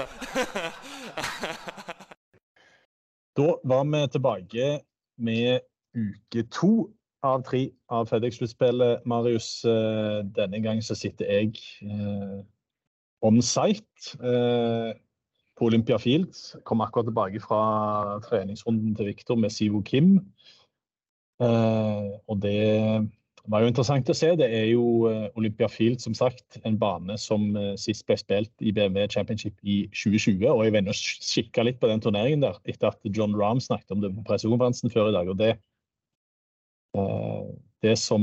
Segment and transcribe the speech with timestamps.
[0.00, 0.72] Weed.
[3.38, 4.80] Da var vi tilbake
[5.18, 5.60] med
[5.94, 6.90] uke to
[7.22, 9.06] av tre av FedEx-sluttspillet.
[9.06, 11.54] Marius, eh, denne gang så sitter jeg
[11.84, 12.40] eh,
[13.22, 14.90] on site eh,
[15.56, 16.34] på Olympia Field.
[16.64, 20.18] Kom akkurat tilbake fra treningsrunden til Viktor med Sivo Kim.
[21.40, 23.08] Eh, og det
[23.48, 24.32] var jo interessant å se.
[24.38, 28.52] Det er jo eh, Olympia Field, som sagt, en bane som eh, sist ble spilt
[28.64, 30.44] i BMW Championship i 2020.
[30.50, 33.96] Og jeg var inne og litt på den turneringen der etter at John Rahm snakket
[33.96, 35.32] om det på pressekonferansen før i dag.
[35.32, 35.56] og det
[36.98, 38.20] Eh, det som,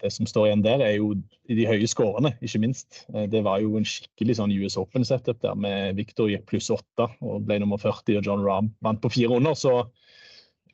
[0.00, 1.10] det som står igjen der, er jo
[1.44, 3.02] de høye skårene, ikke minst.
[3.28, 7.44] Det var jo en skikkelig sånn US Open-setup der med Victor gikk pluss åtte og
[7.44, 9.52] ble nummer 40, og John Rahm vant på fire under.
[9.52, 9.74] Så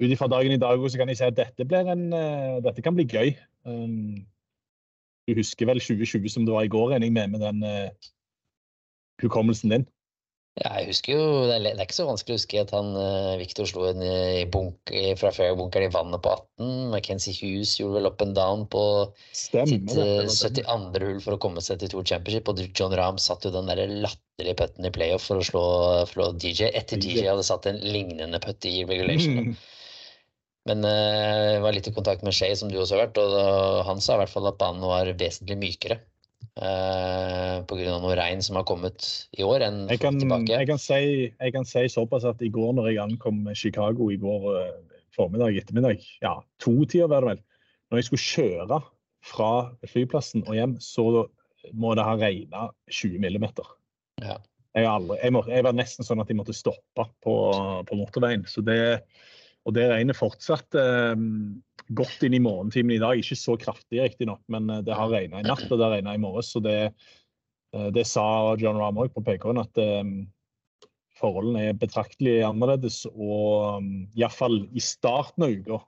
[0.01, 2.85] ut ifra dagen i dag så kan jeg si at dette, blir en, eh, dette
[2.85, 3.37] kan bli gøy.
[3.69, 4.25] Um,
[5.27, 8.11] Du husker vel 2020 som det var i går, regner jeg med, med den uh,
[9.23, 9.87] hukommelsen din?
[10.57, 13.69] Ja, jeg husker jo, det er, ikke så vanskelig å huske at han uh, Victor
[13.69, 14.89] slo en eh, i bunk,
[15.21, 16.71] fra fairbunkeren i vannet på 18.
[16.95, 18.85] McKenzie Hughes gjorde vel up and down på
[19.37, 20.31] Stemmer sitt det, eh, det.
[20.33, 20.65] var det.
[20.65, 21.11] 72.
[21.11, 22.49] hull for å komme seg til Tour Championship.
[22.49, 25.65] Og John Rahm satt jo den der latterlige putten i playoff for å slå,
[26.09, 27.05] slå DJ etter.
[27.05, 29.51] DJ hadde satt en lignende putt i regulation.
[29.51, 29.57] Mm.
[30.67, 33.87] Men eh, jeg var litt i kontakt med Shay, som du også har vært, og
[33.87, 36.01] han sa i hvert fall at banen var vesentlig mykere.
[36.57, 37.99] Uh, Pga.
[38.01, 39.05] noe regn som har kommet
[39.37, 40.49] i år, enn Jeg kan, tilbake.
[40.55, 44.17] jeg, kan si, jeg kan si såpass at i går når jeg ankom Chicago i
[44.21, 46.33] går eh, formiddag, ettermiddag, ja,
[46.63, 47.43] to-tida var det vel,
[47.91, 48.81] når jeg skulle kjøre
[49.27, 49.51] fra
[49.91, 51.27] flyplassen og hjem, så
[51.77, 53.69] må det ha regna 20 millimeter.
[54.25, 54.39] Ja.
[54.77, 57.37] Jeg, aldri, jeg, må, jeg var nesten sånn at jeg måtte stoppe på,
[57.89, 58.45] på motorveien.
[58.49, 58.81] Så det,
[59.67, 61.25] og det regnet fortsatte eh,
[61.99, 63.19] godt inn i morgentimen i dag.
[63.19, 66.15] Ikke så kraftig riktignok, men eh, det har regna i natt og det har regna
[66.15, 66.53] i morges.
[66.55, 66.79] Så det,
[67.75, 69.83] eh, det sa John Rahm òg på PK-en, at
[71.17, 73.03] forholdene er betraktelig annerledes.
[73.11, 73.85] Og
[74.19, 75.81] iallfall i starten av uka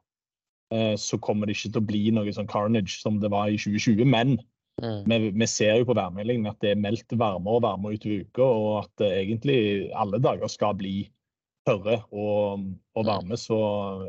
[0.75, 3.61] eh, så kommer det ikke til å bli noe sånn carnage som det var i
[3.61, 4.06] 2020.
[4.09, 4.38] Men
[4.78, 5.11] Mm.
[5.11, 8.44] vi, vi ser jo på værmeldingen at det er meldt varmere og varmere utover uka,
[8.47, 9.56] og at egentlig
[9.91, 11.00] alle dager skal bli
[11.69, 12.65] tørre og,
[12.97, 13.39] være varme.
[13.39, 13.59] Så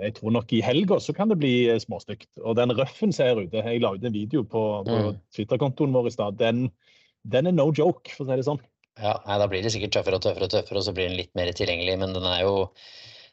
[0.02, 2.32] jeg tror nok i helga så kan det bli eh, småstygt.
[2.42, 5.22] Og den røffen som er ute, jeg lagde en video på, på Mm.
[5.36, 6.66] Twitter-kontoen vår i stad, den,
[7.30, 8.62] den er no joke, for å si det sånn.
[9.00, 11.20] Ja, nei, da blir det sikkert tøffere og tøffere og tøffere, og så blir den
[11.20, 11.94] litt mer tilgjengelig.
[12.02, 12.56] Men den er jo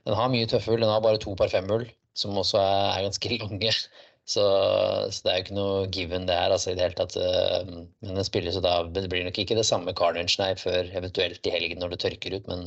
[0.06, 0.78] Den har mye tøffhull.
[0.78, 3.72] Den har bare to par femhull, som også er, ganske lange.
[4.26, 4.42] Så,
[5.14, 7.14] så det er jo ikke noe given det her, altså i det hele tatt.
[7.14, 7.68] øh,
[8.02, 11.46] Men den spilles jo da Det blir nok ikke det samme carnage nei, før eventuelt
[11.46, 12.64] i helgen når det tørker ut, men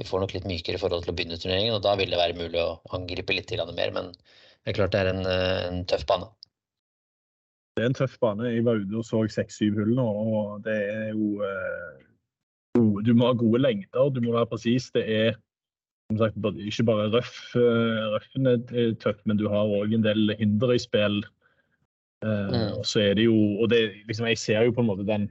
[0.00, 2.38] vi får nok litt mykere forhold til å begynne turneringen, og da vil det være
[2.38, 3.90] mulig å angripe litt mer.
[3.92, 6.30] Men det er klart det er en, øh, en tøff bane.
[7.76, 8.48] Det er en tøff bane.
[8.48, 12.00] Jeg var ute og så seks-syv hull nå, og det er jo eh,
[12.78, 14.88] gode, Du må ha gode lengder, du må være presis.
[14.96, 15.36] Det er
[16.10, 20.34] som sagt, ikke bare røff, eh, røffen er tøff, men du har òg en del
[20.40, 21.20] hinder i spill.
[22.24, 22.78] Eh, Mm.
[22.78, 25.30] Og så er det jo og det, liksom, Jeg ser jo på en måte den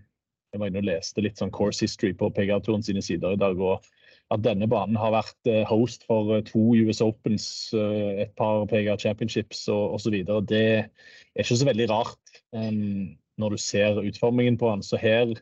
[0.53, 3.59] Jeg var inne og leste litt sånn course history på PGA-turen sine sider i dag.
[3.59, 3.85] og
[4.33, 8.65] at denne banen har vært eh, host for eh, to US Opens, eh, et par
[8.69, 10.19] PGA Championships osv.
[10.49, 14.85] Det er ikke så veldig rart um, når du ser utformingen på den.
[14.85, 15.33] Så her,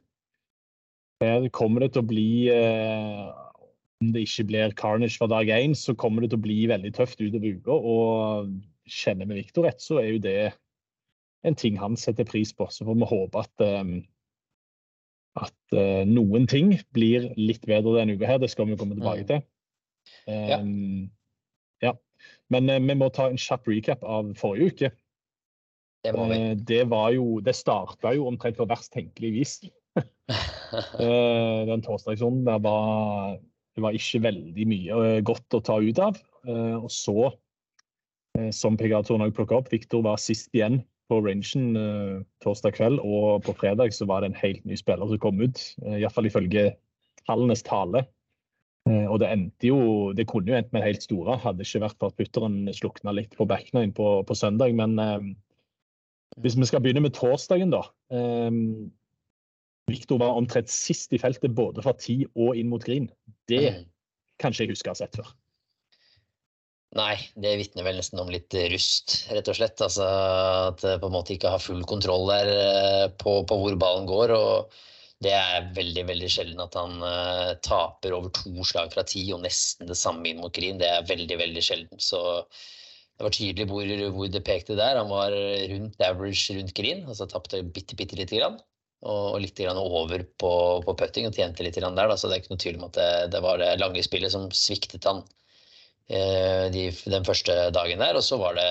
[1.24, 3.36] her kommer det til å bli uh,
[3.98, 6.94] Om det ikke blir carnage fra dag én, så kommer det til å bli veldig
[6.96, 7.74] tøft utover uka.
[7.76, 8.52] Og
[8.88, 10.42] kjenner vi Viktor rett, så er jo det
[11.48, 12.70] en ting han setter pris på.
[12.72, 13.98] Så får vi håpe at em,
[15.38, 18.42] at uh, noen ting blir litt bedre denne uka her.
[18.42, 19.44] Det skal vi komme tilbake til.
[20.26, 20.36] til.
[20.52, 20.62] Ja.
[21.84, 21.94] Ja.
[22.54, 24.92] Men uh, vi må ta en kjapp recap av forrige uke.
[26.06, 26.40] Det må vi.
[26.40, 29.60] Uh, Det var jo Det starta jo omtrent på verst tenkelig vis.
[30.68, 33.38] Eh, Den torsdagsrunden der var
[33.78, 36.18] det var ikke veldig mye eh, godt å ta ut av.
[36.50, 37.30] Eh, Og så,
[38.36, 43.00] eh, som PGA-turen òg plukka opp, Viktor var sist igjen på rangen eh, torsdag kveld,
[43.00, 45.62] og på fredag så var det en helt ny spiller som kom ut.
[45.86, 46.70] Eh, Iallfall ifølge
[47.28, 48.06] tallenes tale.
[48.90, 51.84] Eh, og det endte jo Det kunne jo endt med en helt store, hadde ikke
[51.84, 54.76] vært for at putteren slukna litt på backnine på, på søndag.
[54.76, 55.28] Men eh,
[56.44, 57.86] hvis vi skal begynne med torsdagen, da.
[58.12, 58.52] Eh,
[59.88, 63.08] Viktor var omtrent sist i feltet både fra ti og inn mot green.
[63.48, 63.86] Det Mm.
[64.40, 65.30] kan ikke jeg huske å ha sett før.
[66.96, 69.82] Nei, det vitner vel nesten om litt rust, rett og slett.
[69.84, 73.76] Altså at det på en måte ikke har full kontroll der eh, på, på hvor
[73.80, 74.32] ballen går.
[74.38, 74.78] Og
[75.26, 79.42] det er veldig, veldig sjelden at han uh, taper over to slag fra ti og
[79.44, 80.80] nesten det samme inn mot green.
[80.80, 82.02] Det er veldig, veldig sjelden.
[82.02, 82.22] Så
[83.18, 85.00] det var tydelig hvor, hvor det pekte der.
[85.02, 85.34] Han var
[85.74, 88.60] rundt average rundt green, altså tapte bitte, bitte lite grann.
[89.08, 90.52] Og, litt over på,
[90.86, 91.92] på putting og tjente litt der.
[91.98, 92.16] Da.
[92.16, 94.48] Så det er ikke noe tvil om at det, det var det lange spillet som
[94.54, 95.47] sviktet han eh,
[96.10, 98.16] de, den første dagen der.
[98.16, 98.70] Og så var det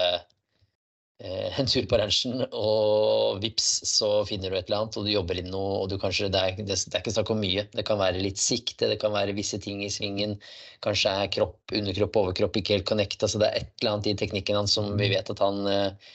[1.21, 5.13] eh, en tur på ranchen, og vips, så finner du et eller annet, og du
[5.13, 7.67] jobber inn noe, og du kanskje det er, det, er ikke snakk om mye.
[7.73, 10.37] Det kan være litt sikte, det kan være visse ting i svingen.
[10.85, 14.17] Kanskje er kropp, underkropp, overkropp ikke helt connecta, så det er et eller annet i
[14.25, 16.15] teknikken hans som vi vet at han eh,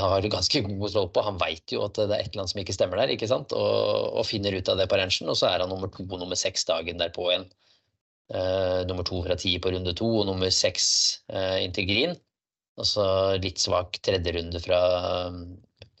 [0.00, 1.24] har ganske god kontroll på.
[1.26, 3.52] Han veit jo at det er et eller annet som ikke stemmer der, ikke sant?
[3.52, 6.22] Og, og finner ut av det på ranchen, og så er han nummer to og
[6.22, 7.50] nummer seks dagen derpå igjen.
[8.30, 10.86] Eh, nummer to fra ti på runde to og nummer seks
[11.32, 12.14] uh, inn green.
[12.80, 13.04] Og så
[13.42, 14.78] litt svak tredje runde fra,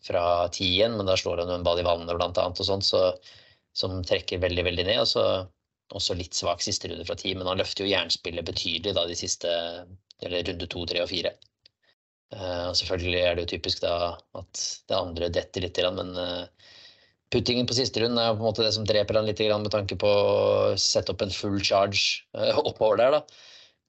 [0.06, 0.22] fra
[0.54, 3.10] ti igjen, men da slår han en ball i vannet annet og sånt, så,
[3.76, 5.02] som trekker veldig, veldig ned.
[5.02, 5.26] Og så
[5.92, 9.18] også litt svak siste runde fra ti, men han løfter jo jernspillet betydelig da de
[9.18, 9.50] siste
[10.22, 11.34] eller runde to, tre og fire.
[12.32, 16.61] Uh, selvfølgelig er det jo typisk da at det andre detter litt, men eh,
[17.32, 19.96] puttingen på siste rund er på en måte det som dreper han litt med tanke
[19.98, 23.18] på å sette opp en full charge eh, oppover der.
[23.18, 23.22] da.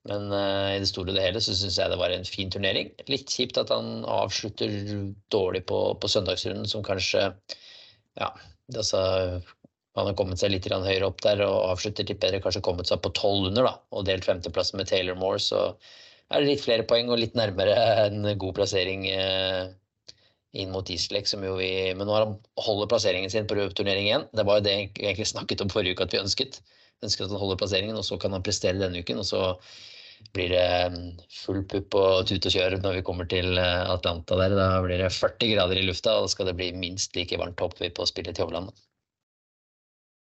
[0.04, 2.90] Men i det store og det hele så syns jeg det var en fin turnering.
[3.08, 4.68] Litt kjipt at han avslutter
[5.32, 7.30] dårlig på, på søndagsrunden, som kanskje
[8.20, 8.28] Ja,
[8.76, 9.00] altså
[9.94, 13.00] han har kommet seg litt høyere opp der og avslutter litt bedre, kanskje kommet seg
[13.02, 15.38] på tolv under da, og delt femteplass med Taylor Moore.
[15.38, 15.68] så
[16.32, 17.76] er det litt flere poeng og litt nærmere
[18.06, 19.70] en god plassering eh,
[20.54, 22.20] inn mot Islek, som jo vi Men nå
[22.66, 24.28] holder plasseringen sin på turnering igjen.
[24.32, 26.60] Det var jo det vi egentlig snakket om forrige uke at vi ønsket.
[27.04, 29.20] Ønsket at han holder plasseringen, og så kan han prestere denne uken.
[29.22, 29.42] Og så
[30.34, 34.56] blir det full pupp og tut og kjør når vi kommer til Atlanta der.
[34.56, 37.60] Da blir det 40 grader i lufta, og da skal det bli minst like varmt
[37.60, 38.70] hopper vi på spillet til Hovland.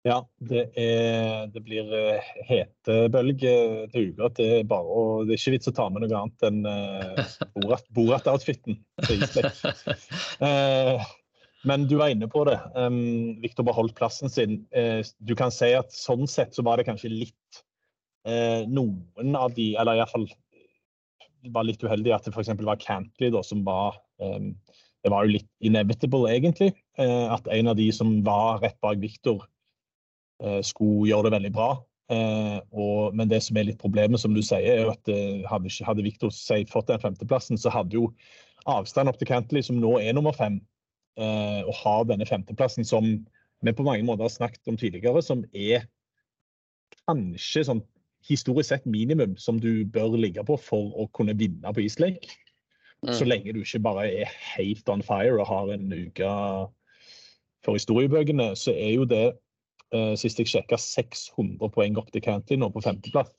[0.07, 3.55] Ja, det, er, det blir eh, hetebølge
[3.91, 4.29] til uka.
[4.39, 7.39] Det er bare å, det er ikke vits å ta med noe annet enn uh,
[7.97, 9.65] Borat-outfiten Borat
[10.47, 11.03] Uh,
[11.67, 12.55] men du var inne på det.
[12.79, 14.61] Um, Viktor beholdt plassen sin.
[14.77, 17.61] Uh, du kan si at sånn sett så var det kanskje litt
[18.29, 20.29] uh, Noen av de, eller iallfall
[21.51, 22.53] var litt uheldig at det f.eks.
[22.63, 24.53] var Cantley da, som var um,
[25.03, 26.73] Det var jo litt inevitable, egentlig.
[26.99, 29.45] at en av de som var rett bak Viktor,
[30.67, 31.69] skulle gjøre det veldig bra.
[32.07, 35.71] Eh, og, men det som er litt problemet, som du sier, er at eh, hadde,
[35.71, 38.11] ikke, hadde Victor Seid fått den femteplassen, så hadde jo
[38.71, 40.61] avstand opp til Cantley, som nå er nummer fem,
[41.19, 43.09] eh, og har denne femteplassen som
[43.65, 45.89] vi på mange måter har snakket om tidligere, som er
[47.07, 47.83] kanskje sånn
[48.27, 52.37] historisk sett minimum som du bør ligge på for å kunne vinne på Eastlake.
[53.05, 53.13] Mm.
[53.15, 56.31] Så lenge du ikke bare er helt on fire og har en uke
[57.67, 59.25] for historiebøkene, så er jo det
[60.21, 63.33] sist jeg sjekka 600 poeng opp til Cantley nå på femteplass.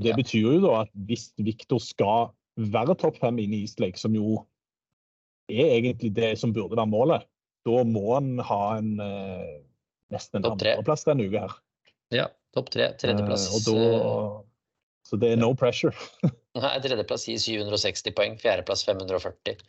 [0.00, 0.16] Det ja.
[0.18, 2.32] betyr jo da at hvis Victor skal
[2.74, 4.40] være topp fem inne i Eastlake, som jo
[5.50, 7.26] er egentlig det som burde være målet,
[7.64, 9.54] da må han ha en uh,
[10.14, 11.54] nesten en andreplass denne uka her.
[12.14, 12.26] Ja,
[12.56, 12.90] topp tre.
[13.00, 13.46] Tredjeplass.
[13.54, 14.26] Uh, da,
[15.08, 15.94] så det er no pressure.
[16.58, 19.64] Nei, tredjeplass gir 760 poeng, fjerdeplass 540.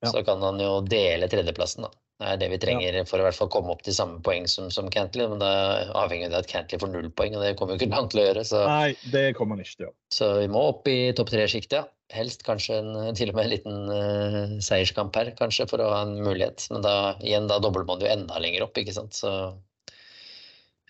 [0.00, 0.12] Ja.
[0.12, 1.92] Så kan han jo dele tredjeplassen, da.
[2.20, 3.02] Det er det vi trenger ja.
[3.08, 5.24] for å i hvert fall komme opp til samme poeng som, som Cantley.
[5.30, 5.52] Men det
[5.96, 8.26] avhenger av at Cantley får null poeng, og det kommer jo ikke langt til å
[8.26, 8.44] gjøre.
[8.44, 8.60] Så.
[8.68, 9.96] Nei, det kommer han ikke til å gjøre.
[10.12, 11.86] Så vi må opp i topp tre-sjiktet, ja.
[12.10, 16.00] Helst kanskje en, til og med en liten uh, seierskamp her, kanskje, for å ha
[16.04, 16.66] en mulighet.
[16.74, 19.16] Men da, igjen, da dobler man jo enda lenger opp, ikke sant.
[19.16, 19.30] Så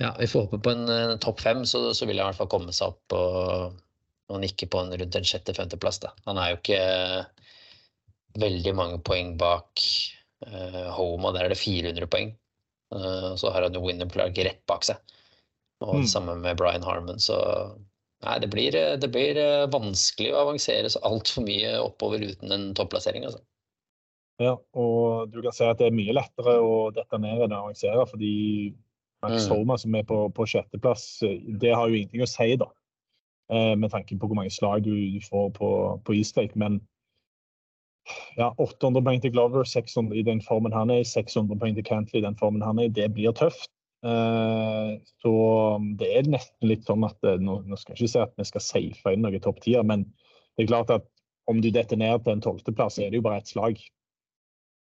[0.01, 2.41] ja, vi får håpe på en uh, topp fem, så, så, vil han i hvert
[2.41, 3.77] fall komme seg opp og,
[4.33, 6.01] og nikke på en, rundt en sjette-femteplass.
[6.27, 7.53] Han er jo ikke uh,
[8.41, 9.85] veldig mange poeng bak
[10.97, 12.31] Homa, der er det 400 poeng.
[12.95, 14.99] Uh, så har han jo Winner Clark rett bak seg.
[15.85, 16.09] Og mm.
[16.11, 17.39] sammen med Brian Harmon, så
[18.21, 19.39] Nei, det blir, det blir
[19.73, 23.41] vanskelig å avansere så altfor mye oppover uten en topplassering, altså.
[24.41, 27.63] Ja, og du kan si at det er mye lettere å dette ned enn å
[27.65, 28.35] avansere, fordi
[29.25, 29.55] Max mm.
[29.55, 31.07] Homa, som er på, på sjetteplass,
[31.65, 32.69] det har jo ingenting å si, da.
[33.53, 35.71] Eh, med tanke på hvor mange slag du, du får på,
[36.07, 36.57] på Eastlake.
[36.61, 36.81] Men
[38.37, 41.87] ja, 800 poeng til Glover, 600 i den formen han er i, 600 poeng til
[41.87, 42.95] Cantley i den formen han er i.
[42.95, 43.71] Det blir tøft.
[44.01, 45.33] Eh, så
[45.77, 48.47] um, det er nesten litt sånn at nå, nå skal jeg ikke si at vi
[48.49, 50.07] skal safe inn noen topp tier, men
[50.57, 51.05] det er klart at
[51.51, 53.81] om du detter ned til en tolvteplass, er det jo bare ett slag.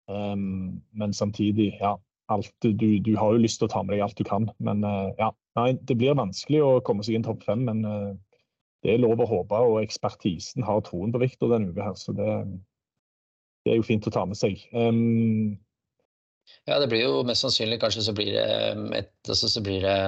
[0.09, 1.97] Um, men samtidig, ja.
[2.31, 4.85] Alt, du, du, har jo lyst til å ta med deg alt du kan, men
[4.87, 5.33] uh, ja.
[5.59, 9.27] Nei, det blir vanskelig å komme seg inn topp fem, men det er lov å
[9.29, 9.59] håpe.
[9.69, 12.29] Og ekspertisen har troen på Viktor denne uka her, så det,
[13.63, 14.61] det, er jo fint å ta med seg.
[14.75, 15.59] Um,
[16.67, 19.85] ja, det blir jo mest sannsynlig kanskje så blir det um, et, altså så blir
[19.87, 19.99] det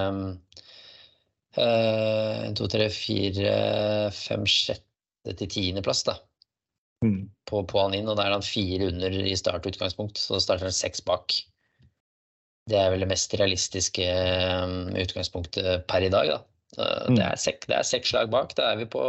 [1.57, 3.55] uh, to, tre, fire,
[4.15, 6.19] fem, sjette til tiendeplass, da.
[7.05, 7.27] Mm.
[7.49, 10.75] På, på, han inn, og da er han fire under i startutgangspunkt, så starter han
[10.75, 11.35] seks bak.
[12.65, 14.05] Det er vel det mest realistiske
[15.03, 16.39] utgangspunktet per i dag, da.
[16.75, 17.15] Mm.
[17.15, 18.55] Det, er sek, det er seks slag bak.
[18.57, 19.03] Da er vi på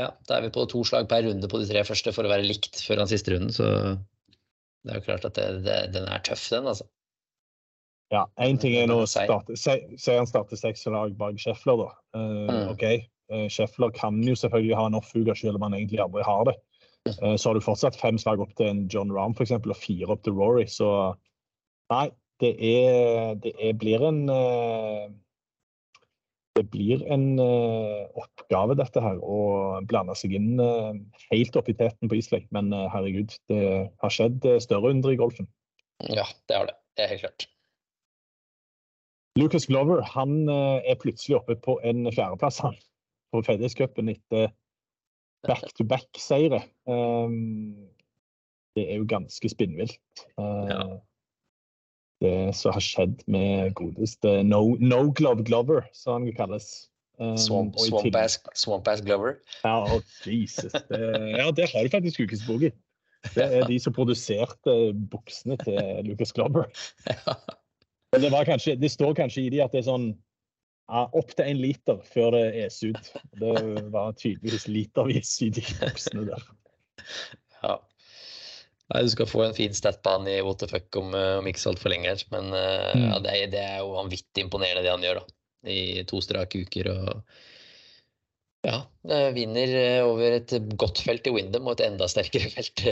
[0.00, 2.32] ja, da er vi på to slag per runde på de tre første for å
[2.32, 3.54] være likt før den siste runden.
[3.54, 3.68] Så
[4.84, 6.88] det er jo klart at det, det, den er tøff, den, altså.
[8.12, 9.78] Ja, én ting er nå å starte Se
[10.12, 11.88] han starter seks lag bak Scheffler, da.
[12.14, 12.72] Uh, mm.
[12.74, 12.84] OK.
[12.84, 16.54] Schäffler Scheffler kan jo selvfølgelig ha en off-uke selv om han egentlig aldri har det.
[17.22, 19.80] Uh, så har du fortsatt fem slag opp til en John Rahm for eksempel, og
[19.80, 20.66] fire opp til Rory.
[20.70, 20.88] Så
[21.94, 22.10] nei,
[22.44, 24.20] det, er, det er, blir en
[26.54, 30.94] det blir en uh, oppgave, dette her, å blande seg inn uh,
[31.32, 32.46] helt opp i teten på Islake.
[32.54, 33.64] Men uh, herregud, det
[34.02, 35.48] har skjedd større under i golfen.
[36.06, 36.76] Ja, det har det.
[36.94, 37.48] Det er helt klart.
[39.34, 42.60] Lucas Glover han er plutselig oppe på en fjerdeplass
[43.34, 44.52] på FedEx-cupen etter
[45.48, 46.60] back-to-back-seire.
[46.86, 47.88] Um,
[48.78, 50.22] det er jo ganske spinnvilt.
[50.38, 50.86] Ja
[52.22, 56.88] det som har skjedd med godeste No, no Glove Glover, som han kalles.
[57.18, 59.36] Um, swamp, swamp, ass, swamp, ass, Glover.
[59.62, 60.72] Ja, oh, Jesus.
[60.72, 61.00] Det,
[61.38, 62.72] ja, det har du faktisk ukesbok i.
[63.34, 64.72] Det er de som produserte
[65.10, 65.78] buksene til
[66.08, 66.70] Lucas Glover.
[68.14, 70.04] Det, kanskje, det, står kanskje i de at det er sånn
[70.86, 73.08] ja, opp til en liter før det eser ut.
[73.40, 73.54] Det
[73.90, 76.44] var tydeligvis litervis i de buksene der.
[78.92, 81.38] Nei, Du skal få en fin stat på han i what the fuck om, eh,
[81.38, 82.14] om ikke så altfor lenge.
[82.34, 83.06] Men uh, mm.
[83.08, 85.26] ja, det, det, er, jo vanvittig imponerende det han gjør da,
[85.72, 86.90] i to strake uker.
[86.92, 87.22] og
[88.64, 88.78] ja,
[89.36, 92.84] vinner eh, over et godt felt i Windham og et enda sterkere felt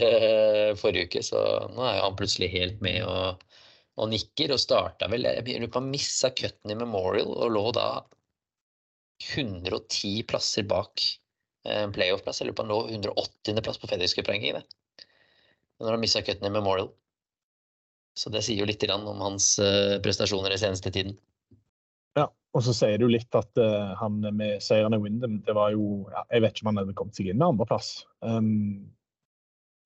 [0.80, 1.25] forrige uke.
[1.28, 1.44] Så
[1.76, 3.44] nå er han plutselig helt med og,
[4.00, 4.56] og nikker.
[4.56, 7.88] Og starta vel Jeg lurer på han missa cutten i Memorial og lå da
[9.32, 11.04] 110 plasser bak
[11.68, 12.40] en playoff-plass.
[12.40, 12.80] Jeg lurer på han lå
[13.12, 14.64] 180.-plass på FedEx Cup-rankingen
[15.83, 16.91] når han mista cutten i Memorial.
[18.19, 21.15] Så det sier jo litt om hans uh, prestasjoner i seneste tiden.
[22.19, 25.73] Ja, og så sier jo litt at uh, han med seieren i Windham, det var
[25.73, 27.95] jo ja, Jeg vet ikke om han hadde kommet seg inn med andreplass.
[28.21, 28.85] Um,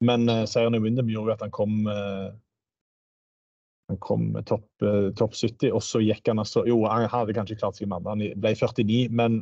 [0.02, 1.78] men uh, seieren i Windham gjorde jo at han kom
[3.86, 4.82] han kom topp
[5.14, 8.16] top 70, og så gikk han altså Jo, han hadde kanskje klart seg med andre,
[8.16, 9.36] han ble 49, men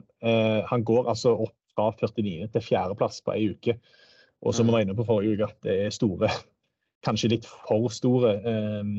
[0.68, 3.78] han går altså opp fra 49 til fjerdeplass på ei uke.
[4.44, 6.30] Og som vi var inne på forrige uke, at det er store,
[7.06, 8.90] kanskje litt for store eh,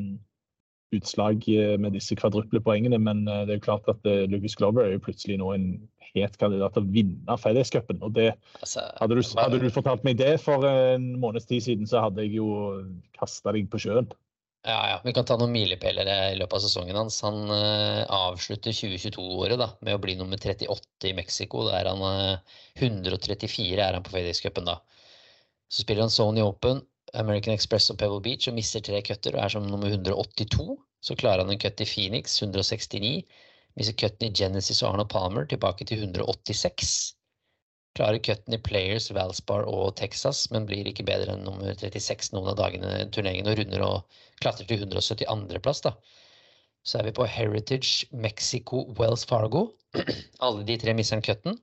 [0.96, 1.46] utslag
[1.82, 3.00] med disse kvadruple poengene.
[3.02, 5.70] Men eh, det er jo klart at eh, Lucas Glover er jo plutselig nå en
[6.16, 8.02] het kandidat til å vinne FedEx-cupen.
[8.06, 8.30] Og det,
[8.62, 12.24] altså, hadde, du, hadde, du, fortalt meg det for en måneds tid siden, så hadde
[12.24, 12.48] jeg jo
[13.20, 14.08] kasta deg på sjøen.
[14.66, 14.96] Ja, ja.
[15.06, 17.20] Vi kan ta noen milepæler i løpet av sesongen hans.
[17.22, 21.68] Han uh, avslutter 2022-året med å bli nummer 38 i Mexico.
[21.70, 24.80] er han uh, 134 er han på FedEx-cupen da.
[25.70, 26.82] Så spiller han Sony Open,
[27.14, 30.78] American Express og Pebble Beach og mister tre cutter og er som nummer 182.
[31.06, 33.26] Så klarer han en cut i Phoenix, 169.
[33.76, 37.16] Mister cutten i Genesis og Arnold Palmer, tilbake til 186.
[37.96, 42.52] Klarer cutten i Players, Valspar og Texas, men blir ikke bedre enn nummer 36 noen
[42.52, 45.86] av dagene i turneringen og runder og klatrer til 172.-plass.
[45.88, 45.96] da.
[46.86, 49.70] Så er vi på Heritage, Mexico, Wells Fargo.
[50.46, 51.56] Alle de tre mister han cutten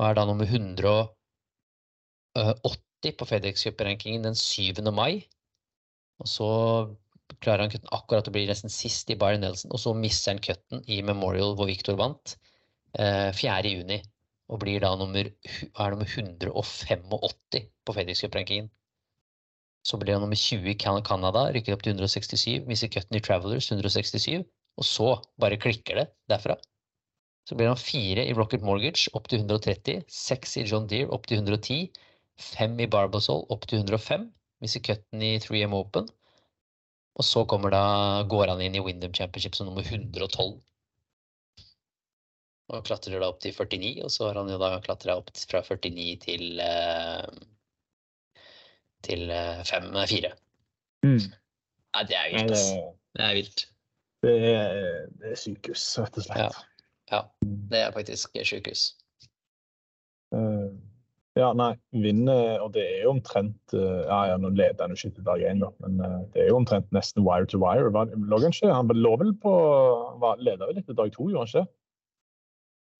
[0.00, 4.82] og er da nummer 180 på FedEx Cup-rankingen den 7.
[4.92, 5.24] mai.
[6.20, 6.48] Og så
[7.40, 10.42] klarer han cutten akkurat å bli nesten sist i Byron Nelson, og så mister han
[10.44, 12.36] cutten i Memorial hvor Victor vant,
[12.98, 13.72] eh, 4.
[13.72, 14.00] juni.
[14.50, 17.04] Og blir da nummer, er nummer 185
[17.86, 18.68] på FedEx Cup-rankingen.
[19.86, 23.70] Så blir han nummer 20 i Canada, rykker opp til 167, mister cutten i Travelers,
[23.70, 24.44] 167.
[24.76, 26.58] Og så bare klikker det derfra.
[27.48, 30.04] Så blir han fire i Rocket Mortgage, opp til 130.
[30.10, 31.88] Seks i John Deere, opp til 110
[32.40, 34.26] fem i Barbasol opp til 105,
[34.64, 36.08] mister cutten i 3M Open.
[37.20, 37.84] Og så kommer da,
[38.30, 40.58] går han inn i Windham Championship som nummer 112.
[42.70, 45.62] Og klatrer da opp til 49, og så har han jo da klatra opp fra
[45.66, 47.40] 49 til eh,
[49.06, 50.32] til eh, fem, nei, fire.
[51.06, 51.18] Mm.
[51.96, 52.70] Nei, det er vilt, ass.
[53.16, 53.66] Det er vilt.
[54.24, 56.58] det, er, det er sykehus, rett og slett.
[57.10, 57.22] Ja.
[57.72, 58.90] Det er faktisk sjukehus.
[61.36, 64.90] Eh, ja, nei, vinner, og det er jo omtrent eh, Ja, ja, nå leder han
[64.94, 67.90] jo ikke til dag én, men eh, det er jo omtrent nesten wire to wire.
[67.92, 68.72] Lå han ikke?
[68.74, 69.52] Han lå vel på
[70.42, 71.66] Leda vel etter dag to, gjorde han ikke?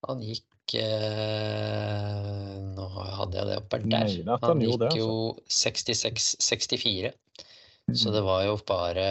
[0.08, 3.90] Han gikk eh, Nå hadde jeg det oppe der.
[4.24, 5.10] Nei, han gikk det, jo
[5.50, 7.10] 66-64,
[7.90, 8.14] så Mm.
[8.14, 9.04] det var jo bare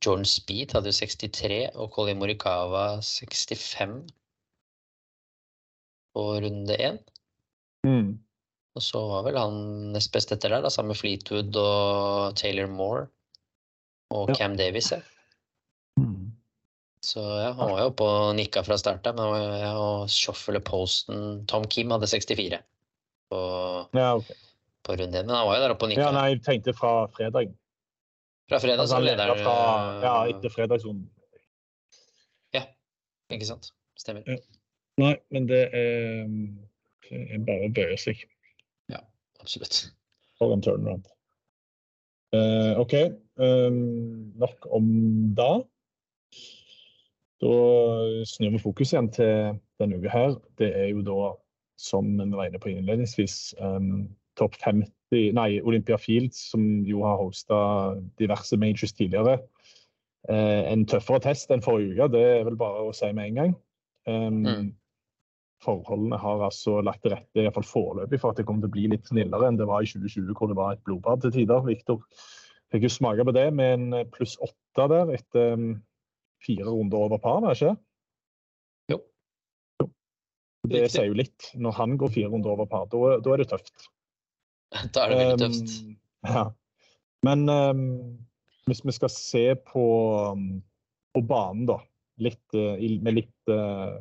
[0.00, 4.06] Jordan Speed hadde jo 63, og Colin Morikawa 65
[6.14, 7.00] på runde én.
[7.86, 8.18] Mm.
[8.78, 9.56] Og så var vel han
[9.94, 13.08] nest best etter der, da, sammen med Fleetwood og Taylor Moore
[14.14, 14.36] og Ja.
[14.38, 14.92] Cam Davis.
[14.92, 15.00] Ja.
[15.98, 16.32] Mm.
[17.02, 21.64] Så ja, han var jo oppe og nikka fra start ja, og shuffle Posten Tom
[21.64, 22.60] Kim hadde 64
[23.30, 23.38] på,
[23.96, 24.36] Ja, okay.
[24.84, 26.10] på runde men han var jo der oppe og nikka.
[26.10, 27.54] Ja, nei, jeg tenkte fra fredag.
[28.50, 29.56] Fra fredag Altså, leder fra
[30.02, 31.08] Ja, eh, etter fredagsrunden.
[33.30, 33.70] Ikke sant?
[33.98, 34.26] Stemmer.
[34.26, 34.36] Ja.
[35.00, 36.26] Nei, men det er
[37.46, 38.22] bare å bøye seg
[39.40, 39.86] Absolutt.
[40.38, 41.06] for en turnaround.
[42.34, 42.94] Uh, OK.
[43.40, 44.86] um, nok om
[45.34, 45.62] da.
[47.40, 47.52] Da
[48.28, 50.34] snur vi fokus igjen til denne uka her.
[50.60, 51.32] Det er jo da,
[51.80, 57.18] som vi var inne på innledningsvis, um, topp 50 Nei, Olympia Fields, som jo har
[57.18, 57.56] hosta
[58.20, 59.40] diverse majors tidligere.
[60.28, 63.40] Uh, en tøffere test enn forrige uke, det er vel bare å si med en
[63.40, 63.56] gang.
[64.06, 64.68] Um, Mm.
[65.60, 68.86] Forholdene har altså lagt til rette, iallfall foreløpig, for at det kommer til å bli
[68.94, 71.60] litt snillere enn det var i 2020, hvor det var et blodbad til tider.
[71.66, 72.00] Victor
[72.72, 75.70] fikk jo smake på det med en pluss åtte der etter um,
[76.44, 77.74] fire runder over par, var det ikke?
[78.94, 79.00] Jo.
[80.64, 80.92] Det Riktig.
[80.94, 81.50] sier jo litt.
[81.60, 83.90] Når han går fire runder over par, da, da er det tøft.
[84.94, 85.76] Da er det veldig tøft.
[85.82, 85.94] Um,
[86.30, 86.46] ja.
[87.26, 87.84] Men um,
[88.70, 89.84] hvis vi skal se på,
[90.30, 90.62] um,
[91.12, 91.80] på banen, da,
[92.22, 93.98] litt, uh, med litt uh,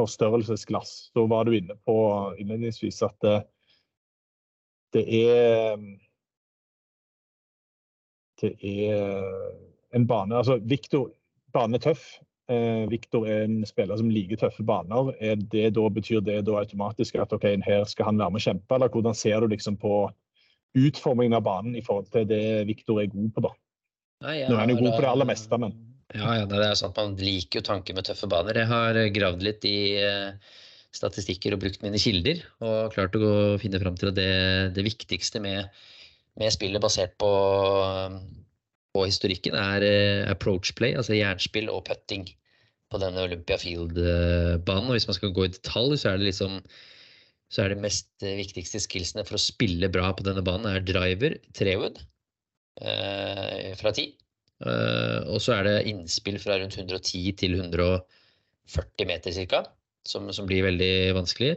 [0.00, 1.96] forstørrelsesglass, så var du inne på
[2.40, 3.36] innledningsvis at det,
[4.96, 5.76] det er
[8.42, 9.20] Det er
[9.94, 11.12] en bane Altså, Viktor
[11.54, 12.02] banen er tøff.
[12.50, 15.12] Eh, Viktor er en spiller som liker tøffe baner.
[15.20, 18.46] Er det da, betyr det da automatisk at ok, her skal han være med å
[18.48, 20.08] kjempe, eller hvordan ser du liksom på
[20.78, 23.52] utformingen av banen i forhold til det Viktor er god på, da?
[24.22, 25.74] Nei, ja, Nå er han jo god på det aller meste, men
[26.12, 26.98] Ja, ja, det er sant.
[26.98, 28.58] Man liker jo tanken med tøffe baner.
[28.60, 30.52] Jeg har eh, gravd litt i eh,
[30.92, 34.28] statistikker og brukt mine kilder, og klart å finne fram til at det,
[34.76, 35.72] det viktigste med,
[36.40, 37.32] med spillet basert på,
[38.92, 42.28] på historikken er eh, approach play, altså jernspill og putting
[42.92, 44.90] på denne Olympia Field-banen.
[44.90, 46.60] Og hvis man skal gå i detalj, så er det liksom
[47.52, 51.34] så er de mest viktigste skillsene for å spille bra på denne banen er driver,
[51.56, 51.98] trewood
[52.80, 54.21] eh, fra 10.
[54.62, 59.64] Eh, og så er det innspill fra rundt 110 til 140 meter ca.
[60.06, 61.56] Som, som blir veldig vanskelig.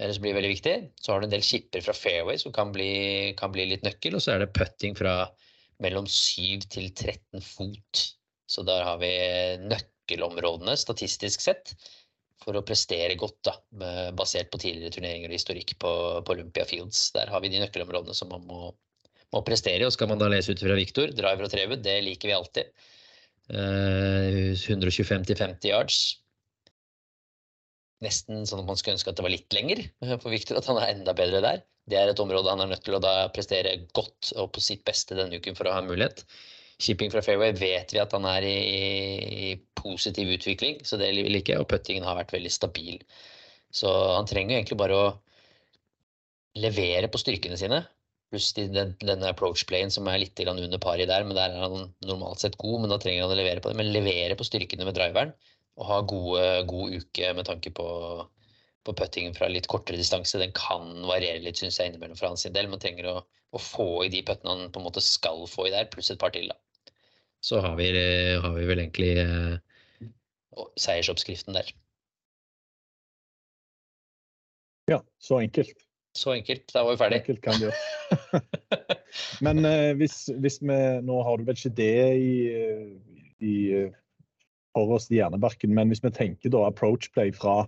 [0.00, 0.74] Eller som blir veldig viktig.
[1.00, 2.90] Så har du en del skipper fra fairway som kan bli,
[3.40, 4.16] kan bli litt nøkkel.
[4.16, 5.14] Og så er det putting fra
[5.84, 8.04] mellom 7 til 13 fot.
[8.50, 9.10] Så der har vi
[9.64, 11.74] nøkkelområdene statistisk sett
[12.40, 13.54] for å prestere godt, da,
[14.16, 15.90] basert på tidligere turneringer og historikk på,
[16.24, 17.10] på Olympia Fields.
[17.16, 18.70] Der har vi de nøkkelområdene som man må,
[19.34, 19.86] må prestere.
[19.86, 22.72] Og skal man da lese ut fra Viktor, driver og trewood, det liker vi alltid.
[23.50, 26.00] Eh, 125 til 50 yards.
[28.04, 30.68] Nesten sånn at man skulle ønske at det var litt lenger eh, for Viktor, at
[30.70, 31.64] han er enda bedre der.
[31.90, 33.02] Det er et område han er nødt til å
[33.34, 36.22] prestere godt og på sitt beste denne uken for å ha en mulighet.
[36.80, 38.56] Shipping fra fairway vet vi at han er i,
[39.48, 41.60] i positiv utvikling, så det liker jeg.
[41.60, 43.02] Og puttingen har vært veldig stabil.
[43.74, 45.10] Så han trenger egentlig bare å
[46.60, 47.82] levere på styrkene sine.
[48.30, 52.42] Pluss den, denne approach-playen som er litt under pari der, men der er han normalt
[52.42, 52.82] sett god.
[52.82, 53.78] Men da trenger han å levere på det.
[53.80, 55.32] Men levere på styrkene med driveren
[55.80, 57.88] og ha gode, god uke med tanke på,
[58.86, 60.38] på puttingen fra litt kortere distanse.
[60.38, 62.70] Den kan variere litt, syns jeg, innimellom for hans del.
[62.70, 65.74] Man trenger å, å få i de puttene han på en måte skal få i
[65.74, 66.58] der, pluss et par til, da.
[67.40, 67.88] Så har vi,
[68.44, 70.10] har vi vel egentlig eh,
[70.76, 71.70] seiersoppskriften der.
[74.90, 75.89] ja, så enkelt.
[76.16, 76.66] Så enkelt.
[76.74, 77.20] Da var vi ferdig.
[77.22, 78.42] Enkelt kan det gjøre.
[79.46, 82.34] Men eh, hvis, hvis vi Nå har du vel ikke det i,
[83.40, 83.56] i
[84.76, 87.64] for oss i hjernebarken, men hvis vi tenker da approach play fra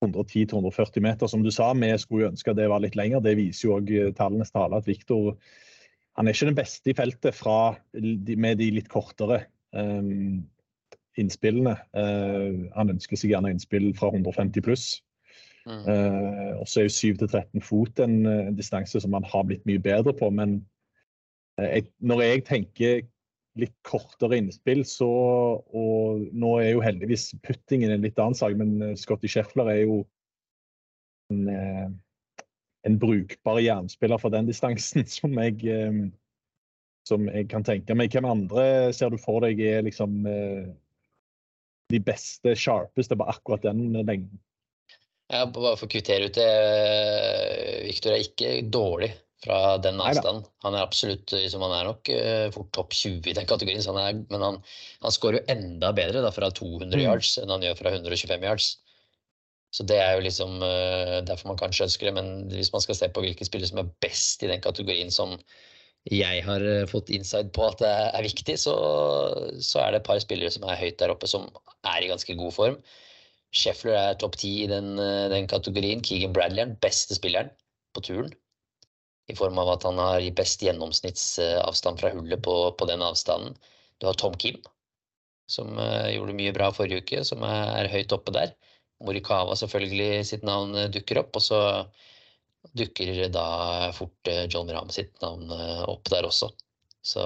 [0.00, 3.20] 110 til 140 meter, som du sa, vi skulle ønske det var litt lenger.
[3.20, 5.34] Det viser jo òg tallenes tale at Viktor
[6.14, 9.40] han er ikke den beste i feltet fra, med de litt kortere
[9.74, 10.44] um,
[11.18, 11.74] innspillene.
[11.96, 14.86] Uh, han ønsker seg gjerne innspill fra 150 pluss.
[15.64, 15.84] Mm.
[15.88, 19.64] Eh, og så er jo 7-13 fot en, eh, en distanse som man har blitt
[19.68, 20.28] mye bedre på.
[20.30, 20.58] Men
[21.58, 23.02] eh, jeg, når jeg tenker
[23.60, 25.08] litt kortere innspill, så
[25.70, 29.80] Og nå er jo heldigvis puttingen en litt annen sak, men eh, Scotty Scheffler er
[29.84, 30.02] jo
[31.32, 31.88] en, eh,
[32.84, 36.04] en brukbar jernspiller for den distansen som jeg eh,
[37.04, 38.12] som jeg kan tenke meg.
[38.12, 40.72] Hvem andre ser du for deg er liksom eh,
[41.92, 44.40] de beste, sharpeste på akkurat den lengden?
[45.32, 46.48] Ja, bare for å kvittere ut det.
[47.86, 49.10] Viktor Victor er ikke dårlig
[49.44, 50.44] fra den avstanden.
[50.64, 53.92] Han er absolutt liksom, Han er nok uh, fort topp 20 i den kategorien, så
[53.92, 54.58] han er, men han,
[55.04, 57.02] han scorer jo enda bedre da, fra 200 Mm.
[57.04, 58.70] yards enn han gjør fra 125 yards.
[59.74, 62.14] Så det er jo liksom uh, derfor man kanskje ønsker det.
[62.20, 65.38] Men hvis man skal se på hvilke spillere som er best i den kategorien som
[66.12, 68.74] jeg har eh, fått inside på at det er viktig, så,
[69.56, 71.46] så er det et par spillere som er høyt der oppe, som
[71.88, 72.76] er i ganske god form.
[73.54, 76.02] Scheffler er topp ti i den, eh, den kategorien.
[76.02, 77.52] Keegan Bradley er den beste spilleren
[77.94, 78.32] på turen.
[79.30, 83.54] I form av at han har best gjennomsnittsavstand fra hullet på, på den avstanden.
[83.98, 84.58] Du har Tom Kim,
[85.48, 88.56] som eh, gjorde mye bra forrige uke, som er, høyt oppe der.
[89.04, 91.60] Morikawa selvfølgelig sitt navn eh, dukker opp, og så
[92.74, 96.48] dukker da fort John Rahm sitt navn opp der også.
[97.04, 97.20] Så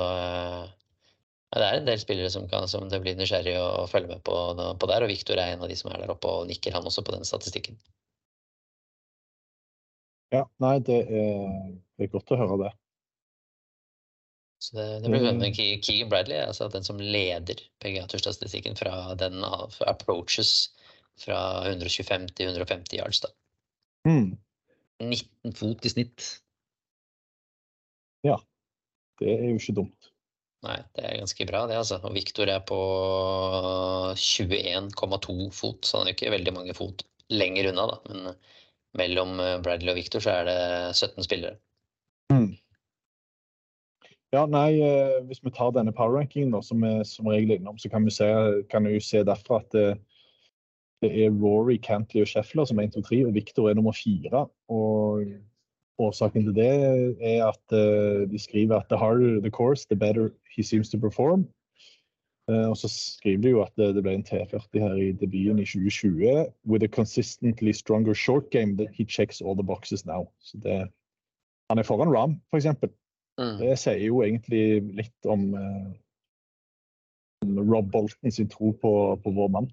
[1.56, 4.34] det er en del spillere som, kan, som det blir nysgjerrig å, følge med på,
[4.80, 6.88] på der, og Victor er en av de som er der oppe og nikker, han
[6.88, 7.78] også, på den statistikken.
[10.34, 11.48] Ja, nei, det er,
[11.96, 12.74] det er godt å høre det.
[14.60, 15.48] Så det, det blir spennende.
[15.48, 15.80] Mm.
[15.86, 19.38] Keegan Bradley altså den som leder PGA-turstatistikken fra den
[19.72, 20.74] fra approaches
[21.18, 21.38] fra
[21.70, 23.22] 125 til 150 yards.
[23.24, 23.32] da.
[24.06, 24.36] Mm,
[25.00, 26.28] 19 fot i snitt.
[28.26, 28.36] Ja.
[29.20, 30.12] det er jo ikke dumt.
[30.66, 32.00] Nei, det er ganske bra, det, altså.
[32.02, 32.78] Og Viktor er på
[34.18, 37.98] 21,2 fot, så han er ikke veldig mange fot lenger unna, da.
[38.10, 38.32] Men
[38.98, 40.58] mellom eh, Bradley og Viktor så er det
[40.96, 41.60] 17 spillere.
[42.32, 42.56] Mm.
[44.34, 47.62] Ja, nei, eh, Hvis vi tar denne power rankingen da, som vi som regel er
[47.62, 48.28] innom, så kan vi se,
[48.72, 49.86] kan vi se derfra at det,
[51.04, 53.94] det er Rory, Cantley og Scheffler som er 1, 2, 3, og Victor er nummer
[53.94, 54.48] fire.
[54.74, 55.22] Og
[55.98, 56.68] årsaken til det
[57.20, 60.98] er at eh, de skriver at the harder the course, the better he seems to
[60.98, 61.48] perform.
[62.50, 65.66] Eh, og så skriver de jo at det, ble en T40 her i debuten i
[65.66, 66.46] 2020.
[66.64, 70.28] With a consistently stronger short game, that he checks all the boxes now.
[70.40, 70.88] Så det,
[71.70, 72.90] han er foran Ram, for eksempel.
[73.38, 73.58] Mm.
[73.58, 75.90] Det sier jo egentlig litt om, eh,
[77.44, 78.92] om Rob Bolton sin tro på,
[79.24, 79.68] på vår mann.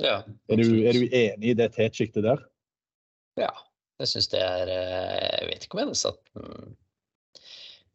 [0.00, 2.40] Ja, Er du, er du enig i det T-sjiktet der?
[3.36, 3.52] Ja,
[4.00, 6.32] jeg syns det er eh, Jeg vet ikke om jeg hadde satt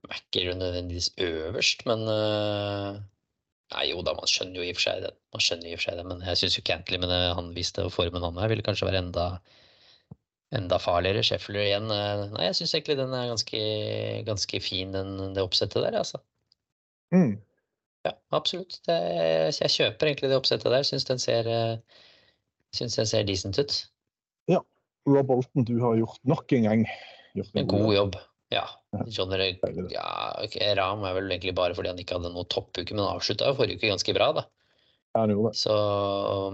[0.05, 3.03] Mac-er nødvendigvis øverst, men eh,
[3.73, 5.09] Nei, jo da, man skjønner jo i og for seg det.
[5.33, 7.47] Man skjønner i og for seg det, men jeg syns jo Cantley med det han
[7.55, 9.25] viste og formen han er, ville kanskje være enda
[10.55, 11.23] enda farligere.
[11.25, 13.63] Sheffler igjen eh, Nei, jeg syns egentlig den er ganske,
[14.29, 16.21] ganske fin, den, det oppsettet der, altså.
[17.15, 17.39] Mm.
[18.05, 18.77] Ja, absolutt.
[18.85, 18.99] Det,
[19.57, 20.85] jeg kjøper egentlig det oppsettet der.
[20.85, 21.49] Syns den ser
[22.75, 23.79] synes den ser decent ut.
[25.05, 26.87] Rob Bolton, du har gjort nok en gang
[27.35, 28.17] gjort En god jobb.
[28.53, 28.65] Ja.
[29.11, 29.57] John Deilig
[29.91, 30.09] ja,
[30.43, 33.81] okay, Ram er vel egentlig bare fordi han ikke hadde noe toppuke, men avslutta forrige
[33.81, 34.45] uke ganske bra, da.
[35.15, 35.59] Ja, han gjorde det.
[35.59, 35.75] Så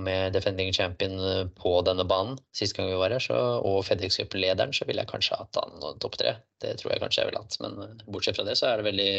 [0.05, 4.19] med defending champion eh, på denne banen sist gang vi var her, så, og FedEx
[4.21, 6.35] Cup-lederen, så ville jeg kanskje hatt han topp tre.
[6.61, 7.57] Det tror jeg kanskje jeg ville hatt.
[7.63, 9.09] Men eh, bortsett fra det, så er det veldig,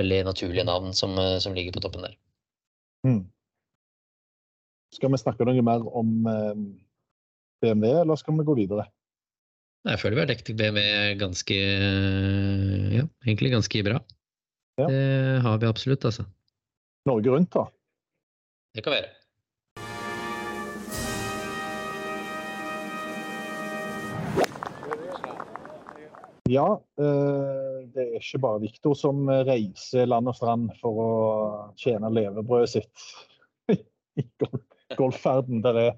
[0.00, 2.16] veldig naturlige navn som, eh, som ligger på toppen der.
[3.04, 3.20] Mm.
[4.96, 6.64] Skal vi snakke noe mer om eh,
[7.64, 8.86] BMW, eller skal vi gå videre?
[9.84, 10.84] Jeg føler vi har dekket BMW
[11.20, 11.56] ganske
[12.94, 13.98] Ja, egentlig ganske bra.
[14.80, 14.86] Ja.
[14.88, 16.24] Det har vi absolutt, altså.
[17.06, 17.68] Norge Rundt, da.
[18.74, 19.12] Det kan være.
[26.50, 26.66] Ja,
[27.00, 31.12] eh, det er ikke bare Viktor som reiser land og strand for å
[31.80, 33.06] tjene levebrødet sitt
[34.20, 34.26] i
[34.98, 35.62] golfferden.
[35.64, 35.94] Der er,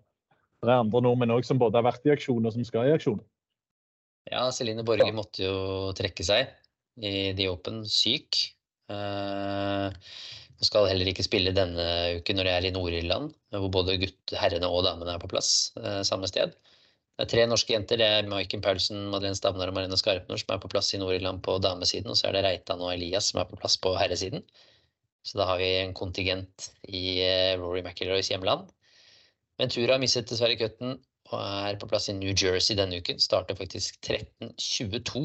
[0.73, 3.21] er andre nordmenn òg som både har vært i aksjon og som skal i aksjon.
[4.31, 5.57] Ja, Celine Borge måtte jo
[5.97, 6.51] trekke seg
[6.99, 8.41] i The Open syk.
[10.57, 11.87] Hun skal heller ikke spille denne
[12.19, 15.51] uken når jeg er i Nord-Irland, hvor både gutt, herrene og damene er på plass
[15.79, 16.55] uh, samme sted.
[17.17, 18.01] Det er tre norske jenter.
[18.01, 21.43] Det er Maiken Paulsen, Madeleine Stavnar og Marina Skarpnor som er på plass i Nord-Irland
[21.45, 24.45] på damesiden, og så er det Reitan og Elias som er på plass på herresiden.
[25.27, 28.69] Så da har vi en kontingent i eh, Rory McIlroys hjemland.
[29.61, 30.99] Ventura mistet dessverre cutten
[31.33, 33.21] og er på plass i New Jersey denne uken.
[33.23, 35.23] Starter faktisk 13.22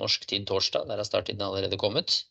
[0.00, 0.86] norsk tid torsdag.
[0.88, 2.22] Der har starttiden allerede kommet.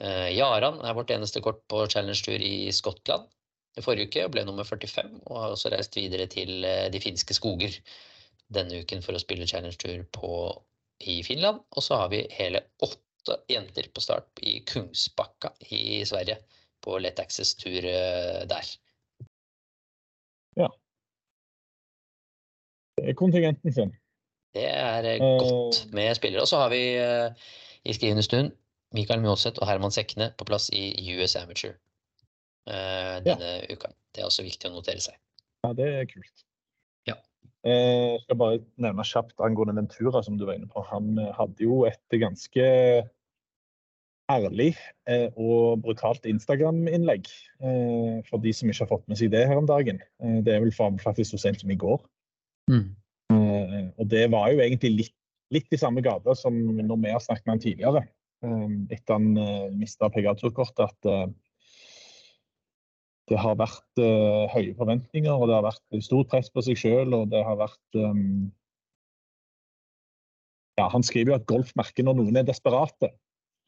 [0.00, 3.26] Eh, Jaran er vårt eneste kort på Challenge-tur i Skottland
[3.76, 7.02] i forrige uke og ble nummer 45, og har også reist videre til eh, de
[7.02, 7.80] finske skoger.
[8.46, 10.04] denne uken for å spille Challenge-tur
[11.02, 11.64] i Finland.
[11.74, 16.38] Og så har vi hele åtte jenter på start i Kungsbacka i Sverige
[16.78, 17.82] på Let Access-tur
[18.46, 18.68] der.
[20.56, 20.68] Ja.
[22.96, 23.94] Det er kontingenten sin.
[24.56, 26.44] Det er godt med spillere.
[26.44, 26.82] Og så har vi
[27.84, 28.54] i skrivende stund
[28.96, 30.88] Mikael Mjåseth og Herman Sekne på plass i
[31.18, 31.76] US Amateur
[32.66, 33.62] denne ja.
[33.70, 33.92] uka.
[34.14, 35.16] Det er også viktig å notere seg.
[35.64, 36.44] Ja, det er kult.
[37.06, 37.16] Ja.
[37.66, 40.82] Jeg skal bare nevne kjapt angående Ventura, som du var inne på.
[40.90, 42.66] Han hadde jo et ganske
[44.32, 44.72] ærlig
[45.36, 47.28] og brutalt Instagram-innlegg.
[48.28, 50.00] For de som ikke har fått med seg det her om dagen.
[50.18, 52.00] Det er vel faktisk så sent som i går.
[52.72, 52.88] Mm.
[53.96, 55.16] Og det var jo egentlig litt,
[55.54, 58.02] litt i samme gate som når vi har snakket med han tidligere.
[58.92, 59.26] Etter han
[59.78, 61.00] mista PGA-turkortet, at
[63.30, 64.02] det har vært
[64.52, 68.02] høye forventninger, og det har vært stort press på seg sjøl, og det har vært
[70.76, 73.08] Ja, han skriver jo at golf merker når noen er desperate.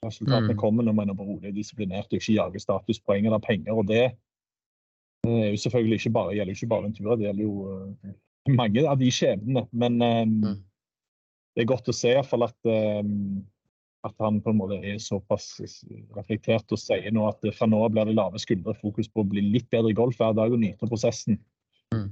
[0.06, 0.60] Resultatene mm.
[0.60, 3.74] kommer når man er rolig disiplinert og ikke jager statuspoeng eller penger.
[3.74, 4.04] og det
[5.26, 8.16] er jo selvfølgelig ikke bare, gjelder ikke bare Ventura, det gjelder jo uh,
[8.54, 9.66] mange av de skjebnene.
[9.72, 10.58] Men um, mm.
[11.56, 13.42] det er godt å se iallfall at um,
[14.06, 15.58] at han på en måte er såpass
[16.16, 19.28] reflektert og sier nå at fra nå av blir det lave skuldre, fokus på å
[19.28, 21.40] bli litt bedre i golf hver dag og nyte prosessen.
[21.94, 22.08] Mm.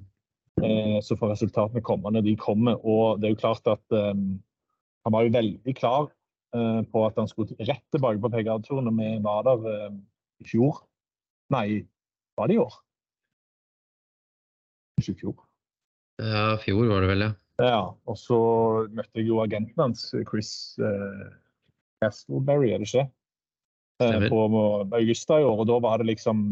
[0.63, 2.81] Eh, så får resultatene komme når de kommer.
[2.83, 4.39] Og det er jo klart at um,
[5.07, 6.16] han var jo veldig klar uh,
[6.93, 9.97] på at han skulle rett tilbake på PGA-turen vi var der uh,
[10.43, 10.83] i fjor.
[11.55, 11.85] Nei,
[12.39, 12.79] var det i år?
[15.01, 15.37] Ikke i fjor.
[16.23, 17.33] Ja, fjor var det vel, ja.
[17.57, 18.39] Ja, og så
[18.93, 21.29] møtte jeg jo agenten hans, Chris uh,
[22.05, 23.07] Castleberry, er det ikke?
[24.05, 24.41] Eh, på
[24.93, 26.43] Augusta i år, og da var det liksom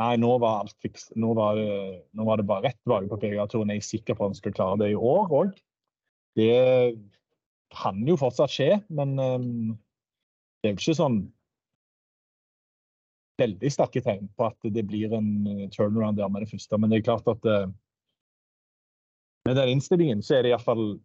[0.00, 1.10] Nei, nå var alt fiks.
[1.20, 1.72] Nå var det,
[2.16, 3.68] nå var det bare rett tilbake på PGA-turen.
[3.74, 5.50] Jeg er sikker på at han skal klare det i år òg.
[6.40, 6.54] Det
[7.74, 9.76] kan jo fortsatt skje, men um,
[10.60, 11.20] det er jo ikke sånn
[13.40, 16.78] veldig sterke tegn på at det blir en uh, turnaround der med det første.
[16.78, 17.70] Men det er klart at uh,
[19.48, 20.98] med den innstillingen så er det iallfall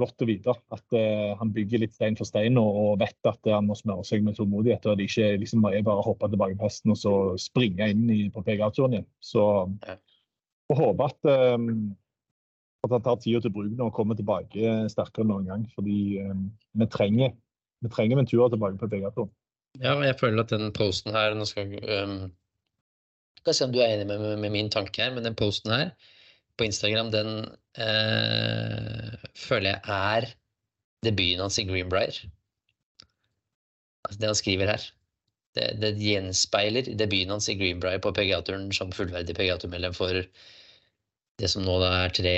[0.00, 0.94] blått å vite at
[1.36, 4.38] han bygger litt stein for stein og, og vet at han må smøre seg med
[4.38, 4.86] tålmodighet.
[4.86, 7.90] og at det ikke liksom, er bare å hoppe tilbake på hesten og så springe
[7.92, 9.08] inn i, på PGA-turen igjen.
[9.20, 9.44] Så
[9.84, 11.92] jeg håpe at, um,
[12.82, 15.64] at han tar tida til bruk nå og kommer tilbake sterkere enn noen gang.
[15.76, 16.46] Fordi um,
[16.78, 17.34] vi trenger
[17.82, 19.30] vi trenger Ventura tilbake på PGA-turen.
[19.82, 22.16] Ja, jeg føler at den posten her nå skal, um,
[23.40, 25.72] skal se om du er enig med, med, med min tanke her, men den posten
[25.72, 25.90] her
[26.60, 27.32] på Instagram, den
[27.80, 30.28] uh, føler jeg er
[31.02, 32.18] debuten hans i Greenbrier.
[34.06, 34.88] Altså det han skriver her.
[35.56, 40.22] Det, det gjenspeiler debuten hans i Greenbrier på PGA-turen som fullverdig PGA-turmedlem for
[41.40, 42.36] det som nå er tre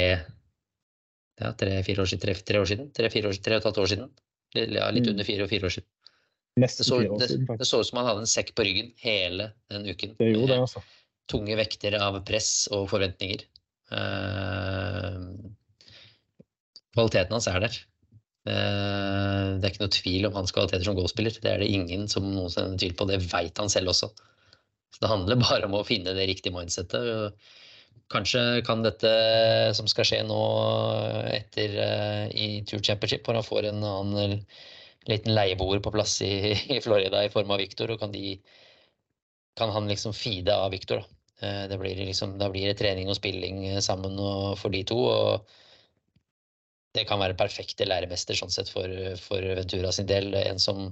[1.41, 2.23] ja, tre-fire år siden.
[2.23, 2.91] Tre, tre år siden?
[2.95, 4.11] Tre-fire år, tre og et halvt år siden.
[4.55, 5.15] Ja, litt mm.
[5.15, 5.89] under fire og fire år siden.
[6.55, 9.89] Det så, det, det så ut som han hadde en sekk på ryggen hele den
[9.91, 10.13] uken.
[10.21, 10.85] Det gjorde det, altså.
[11.31, 13.43] Tunge vekter av press og forventninger.
[13.91, 15.33] Uh,
[16.95, 17.81] kvaliteten hans er der.
[18.45, 21.35] Uh, det er ikke noe tvil om hans kvaliteter som golfspiller.
[21.43, 23.09] Det er det ingen som noensinne tviler på.
[23.11, 24.13] Det veit han selv også.
[24.95, 27.35] Så det handler bare om å finne det riktige mindsettet.
[28.13, 29.11] Kanskje kan dette
[29.75, 30.41] som skal skje nå
[31.33, 34.45] etter uh, i Tour Championship, hvor han får en annen
[35.09, 38.39] liten leieboer på plass i, i Florida i form av Victor, og kan, de,
[39.59, 41.03] kan han liksom feede av Victor.
[41.03, 41.21] Da.
[41.45, 44.99] Eh, det blir liksom, da blir det trening og spilling sammen sammen for de to.
[45.11, 45.55] og
[46.95, 48.89] Det kan være perfekte læremester sånn sett for,
[49.21, 50.35] for Ventura sin del.
[50.39, 50.87] En som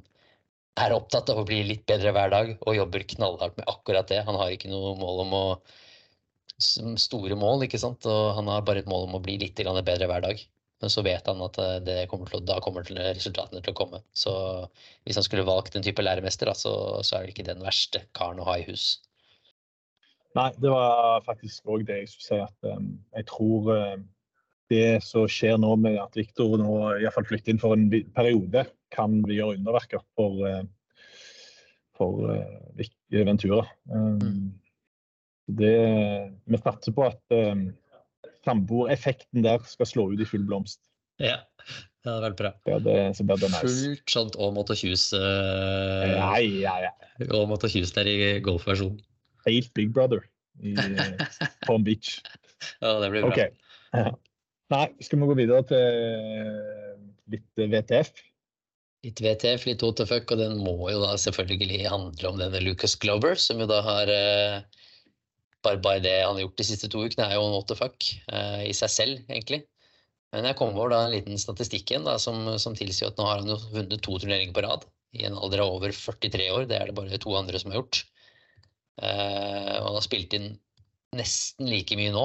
[0.81, 4.25] er opptatt av å bli litt bedre hver dag og jobber knallhardt med akkurat det.
[4.27, 5.47] Han har ikke noe mål om å
[6.63, 8.07] store mål, ikke sant?
[8.09, 10.43] og han har bare et mål om å bli litt bedre hver dag.
[10.83, 14.01] Men så vet han at eh, kommer til, da kommer til resultatene til å komme.
[14.19, 14.33] Så
[15.07, 16.75] hvis han skulle valgt en type læremester, da, så,
[17.07, 18.97] så er det ikke den verste karen å ha i hus.
[20.35, 22.41] Nei, det var faktisk òg det jeg skulle si.
[22.43, 23.97] At um, jeg tror uh,
[24.73, 29.21] det som skjer nå med at Viktor nå iallfall flytter inn for en periode, kan
[29.29, 30.65] vi gjøre underverker for, uh,
[31.95, 33.69] for uh, Ventura.
[33.93, 34.51] Um, mm.
[35.51, 35.77] Det,
[36.47, 37.69] vi satser på at um,
[38.47, 40.81] samboereffekten der skal slå ut i full blomst.
[41.23, 41.41] Ja,
[42.03, 42.53] det hadde vært bra.
[42.71, 43.63] Ja, det, så blir det nice.
[43.63, 46.93] Fullt sånt Aamodt og Kjus uh, ja, ja, ja.
[47.29, 49.03] Aamodt og Kjus der i golfversjonen
[49.47, 50.23] helt Big Brother
[50.63, 51.27] i eh,
[51.67, 52.21] Palm Beach.
[52.81, 53.33] Ja, det blir bra.
[53.33, 54.13] Okay.
[54.73, 56.93] Nei, skal vi gå videre til eh,
[57.33, 58.13] litt VTF?
[59.03, 62.63] Litt VTF, litt what the fuck, og den må jo da selvfølgelig handle om denne
[62.63, 64.82] Lucas Glover, som jo da har eh,
[65.65, 68.09] bare, bare, det han har gjort de siste to ukene, er jo what the fuck
[68.67, 69.63] i seg selv, egentlig.
[70.33, 73.27] Men jeg kom over da en liten statistikk igjen da, som, som tilsier at nå
[73.29, 76.67] har han jo vunnet to turneringer på rad i en alder av over 43 år.
[76.71, 78.01] Det er det bare to andre som har gjort.
[79.03, 80.49] Eh, og han har spilt inn
[81.17, 82.25] nesten like mye nå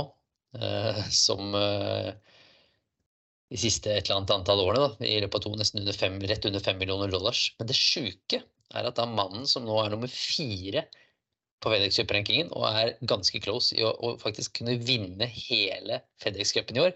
[0.59, 2.13] eh, som eh,
[3.51, 4.85] de siste et eller annet antall årene.
[4.85, 7.49] Da, I løpet av to, nesten under fem, rett under fem millioner dollars.
[7.59, 8.41] Men det sjuke
[8.75, 10.87] er at da mannen som nå er nummer fire
[11.63, 16.53] på FedEx Cup-rankingen og er ganske close i å, å faktisk kunne vinne hele FedEx
[16.55, 16.93] Cupen i år,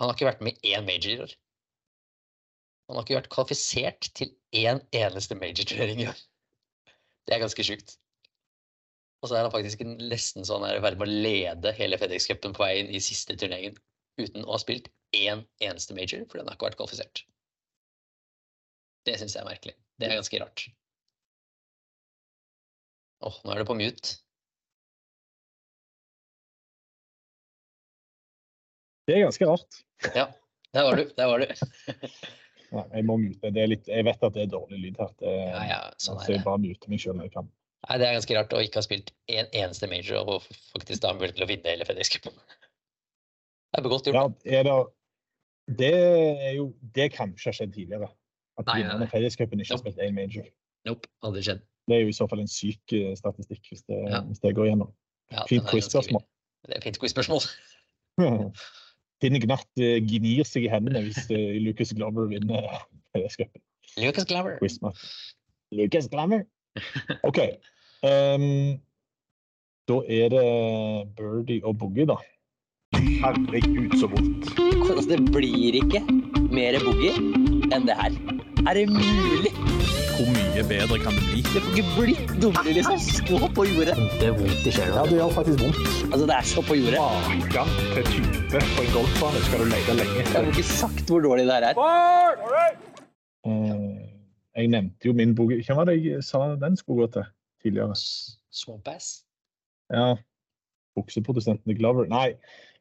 [0.00, 1.32] han har ikke vært med i én major i år.
[2.88, 6.22] Han har ikke vært kvalifisert til én eneste major-turnering i år.
[7.28, 7.98] Det er ganske sjukt.
[9.20, 12.64] Og så er han faktisk nesten sånn i ferd med å lede hele FedEx-cupen på
[12.64, 13.76] vei inn i siste turneringen
[14.18, 17.22] uten å ha spilt én eneste major, fordi han har ikke vært kvalifisert.
[19.06, 19.76] Det syns jeg er merkelig.
[20.00, 20.64] Det er ganske rart.
[23.20, 24.14] Åh, nå er det på mute.
[29.08, 29.80] Det er ganske rart.
[30.14, 30.26] Ja,
[30.76, 31.04] der var du.
[31.16, 31.46] Der var du.
[32.70, 33.50] Nei, jeg må mute.
[33.50, 35.10] Det er litt, jeg vet at det er dårlig lyd her.
[35.18, 36.44] Det, Ja, ja, sånn så jeg det.
[36.46, 37.48] bare muter meg sjøl når jeg kan.
[37.88, 41.14] Nei, det er ganske rart å ikke ha spilt en eneste major og faktisk da
[41.16, 42.36] mulighet til å vinne hele FedEx-cupen.
[43.70, 44.46] Det er Ja, gjort.
[44.46, 44.78] er det
[45.80, 48.08] Det er jo Det kan ikke ha skjedd tidligere.
[48.58, 49.90] At vinneren av FedEx-cupen ikke har Nope.
[49.92, 50.46] spilt én major.
[50.86, 51.62] Nope, aldri skjedd.
[51.88, 54.20] Det er jo i så fall en syk eh, statistikk, hvis det, Ja.
[54.28, 54.92] hvis det går gjennom.
[55.32, 56.22] Ja, Fint quiz-spørsmål.
[56.68, 57.40] Det er fint quiz-spørsmål.
[59.20, 62.66] Finn Gnatt eh, gnir seg i hendene hvis eh, Lucas Glover vinner
[63.14, 63.60] FedEx-cupen.
[64.00, 64.58] Lucas Glover.
[65.76, 66.44] Lucas Glover.
[67.26, 67.40] OK.
[68.06, 68.78] Um,
[69.90, 70.44] da er det
[71.18, 72.16] Birdie og Boogie, da.
[72.94, 74.48] Herregud, så vondt.
[74.90, 76.00] Altså, det blir ikke
[76.54, 77.12] mer boogie
[77.74, 78.16] enn det her.
[78.68, 79.52] Er det mulig?
[80.20, 81.40] Hvor mye bedre kan det bli?
[81.52, 82.98] Det får ikke blitt dummere, liksom.
[83.00, 83.94] Så på jordet.
[84.20, 84.96] Det er vondt i sjela.
[84.98, 85.78] Ja, det gjør faktisk vondt.
[86.12, 86.98] Altså, det er så på jordet.
[87.00, 91.12] Maken til type på en golfbane skal du lete lenge Jeg har får ikke sagt
[91.12, 91.80] hvor dårlig det her er.
[93.48, 93.94] Eh,
[94.58, 97.24] jeg nevnte jo min bok Hvem var det jeg sa den skulle gå til
[97.64, 97.96] tidligere?
[98.60, 99.08] Swampass?
[99.88, 100.18] Ja,
[101.00, 102.10] bukseprodusenten Glover.
[102.12, 102.34] Nei,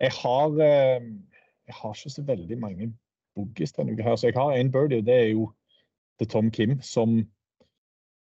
[0.03, 1.07] jeg har eh,
[1.71, 2.91] Jeg har ikke så veldig mange
[3.39, 4.19] boogies denne uka her.
[4.19, 5.47] Så jeg har en birdie, og det er jo
[6.19, 7.19] til Tom Kim, som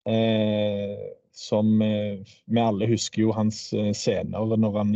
[0.08, 0.98] eh,
[1.34, 4.92] Som eh, vi alle husker jo hans eh, scener når han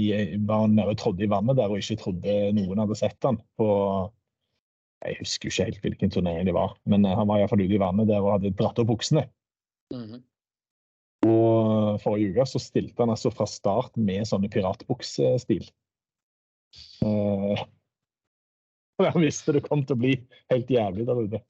[0.46, 3.68] var nede og trådde i vannet der og ikke trodde noen hadde sett han på
[5.06, 7.78] Jeg husker jo ikke helt hvilken turnering det var, men eh, han var iallfall ute
[7.78, 9.28] i vannet der og hadde dratt opp buksene.
[9.94, 10.22] Mhm.
[11.26, 15.66] Og forrige uke så stilte han altså fra start med sånne piratbuksestil.
[17.02, 17.62] Eh,
[19.06, 20.14] jeg visste det kom til å bli
[20.52, 21.42] helt jævlig der ute.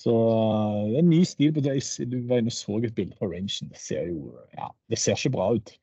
[0.00, 1.76] Så eh, det er en ny stil på det.
[2.08, 3.72] Du var inne og så et bilde på rangen.
[3.72, 5.74] Det ser jo ja, det ser ikke bra ut.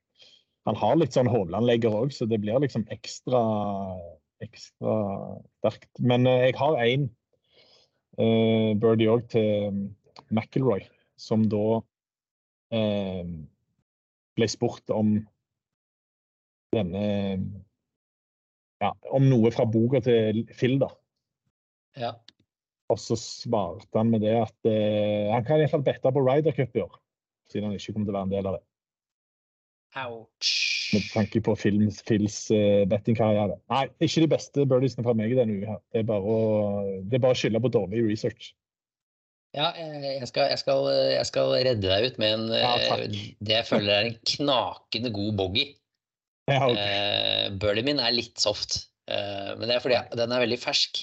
[0.68, 3.42] Han har litt sånn hovlandlegger òg, så det blir liksom ekstra
[4.44, 4.96] ekstra
[5.60, 5.92] sterkt.
[6.00, 7.08] Men eh, jeg har én
[8.20, 9.82] uh, birdie òg til um,
[10.32, 10.86] McIlroy,
[11.20, 13.34] som da uh,
[14.40, 15.18] ble spurt om
[16.76, 17.04] denne
[18.80, 20.88] ja, Om noe fra boka til Phil, da.
[22.00, 22.14] Ja.
[22.90, 26.76] Og så svarte han med det at eh, han kan iallfall bette på Ryder Cup
[26.78, 26.98] i år.
[27.52, 28.64] Siden han ikke kommer til å være en del av det.
[30.00, 30.54] Ouch.
[30.94, 33.58] Med tanke på Phils, Phils uh, bettingkarriere.
[33.70, 35.78] Nei, ikke de beste birdiesene fra meg denne uka.
[35.94, 36.38] Det er bare å,
[37.10, 38.52] det er bare å skylde på dårlig research.
[39.58, 43.06] Ja, jeg jeg skal, jeg, skal, jeg skal redde deg ut med en, Ja, eh,
[43.42, 45.66] det jeg føler er en knakende god boggy.
[46.50, 47.56] Ja, okay.
[47.58, 51.02] Eh, min er litt soft, eh, men det er fordi jeg, den er veldig fersk.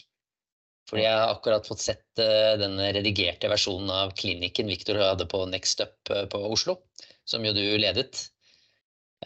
[0.87, 5.43] Fordi jeg har akkurat fått sett eh, den redigerte versjonen av klinikken Viktor hadde på
[5.51, 6.79] Next Up eh, på Oslo,
[7.27, 8.29] som jo du ledet.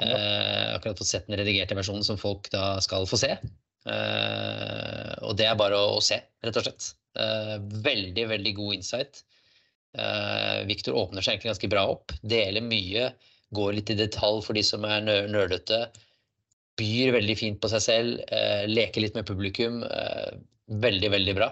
[0.00, 0.16] Ja.
[0.76, 3.34] akkurat fått sett den redigerte versjonen som folk da skal få se.
[3.90, 6.92] Eh, og det er bare å, å se, rett og slett.
[7.18, 9.24] Eh, veldig, veldig god insight.
[10.70, 12.12] Viktor åpner seg egentlig ganske bra opp.
[12.22, 13.08] Deler mye,
[13.50, 15.80] går litt i detalj for de som er nerdete.
[16.78, 19.82] Byr veldig fint på seg selv, eh, leker litt med publikum.
[20.70, 21.50] Veldig, veldig bra.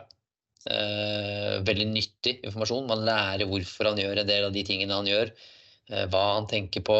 [0.69, 2.87] Eh, veldig nyttig informasjon.
[2.91, 5.31] Man lærer hvorfor han gjør en del av de tingene han gjør.
[5.91, 6.99] Eh, hva han tenker på.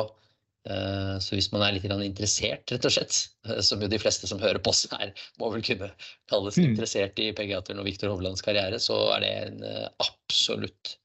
[0.69, 4.27] Eh, Så hvis man er litt interessert, rett og slett, eh, som jo de fleste
[4.27, 5.93] som hører på oss her, må vel kunne
[6.29, 6.71] kalles Mm.
[6.71, 10.97] interessert i PGA-turen og Viktor Hovlands karriere, så er det en eh, absolutt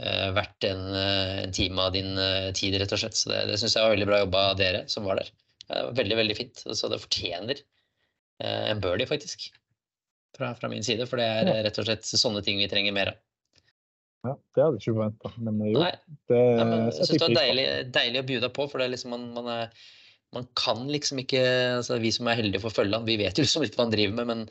[0.00, 0.82] eh, verdt en,
[1.46, 2.16] en time av din
[2.54, 3.14] tid, rett og slett.
[3.14, 5.30] Så det, det syns jeg var veldig bra jobba av dere som var der.
[5.70, 6.56] Veldig, veldig fint.
[6.74, 7.60] Så det fortjener
[8.40, 9.52] en birdie, faktisk.
[10.36, 11.56] Fra, fra min side, for det er Ja.
[11.66, 13.20] rett og slett sånne ting vi trenger mer av.
[14.20, 15.30] Ja, det hadde jeg ikke forventa.
[15.40, 15.94] Men jo, Nei,
[16.28, 18.86] det Nei, men jeg syns det var deilig, deilig å by deg på, for det
[18.86, 19.86] er liksom man, man, er,
[20.36, 21.40] man kan liksom ikke
[21.78, 23.86] altså Vi som er heldige for å følge han, vi vet jo liksom litt hva
[23.86, 24.44] han driver med, men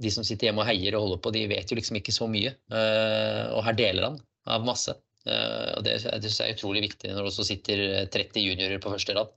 [0.00, 2.26] de som sitter hjemme og heier og holder på, de vet jo liksom ikke så
[2.30, 2.54] mye.
[2.74, 4.16] Eh, og her deler han
[4.50, 4.94] av masse.
[5.26, 7.84] Eh, og det, det synes jeg er utrolig viktig når det også sitter
[8.14, 9.30] 30 juniorer på første rad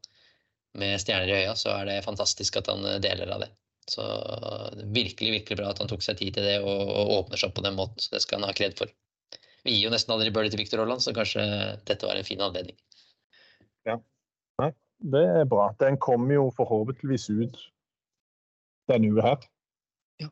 [0.77, 3.51] med stjerner i øya, så er det fantastisk at han deler av det.
[3.87, 4.03] Så
[4.91, 7.59] virkelig, virkelig bra at han tok seg tid til det og, og åpner seg opp
[7.59, 8.01] på den måten.
[8.03, 8.91] Så det skal han ha kred for.
[9.63, 11.43] Vi gir jo nesten aldri birdie til Viktor Aaland, så kanskje
[11.87, 12.77] dette var en fin anledning.
[13.87, 13.99] Ja,
[14.97, 15.69] Det er bra.
[15.79, 17.59] Den kommer jo forhåpentligvis ut
[18.91, 19.47] denne uka her.
[20.23, 20.29] Ja.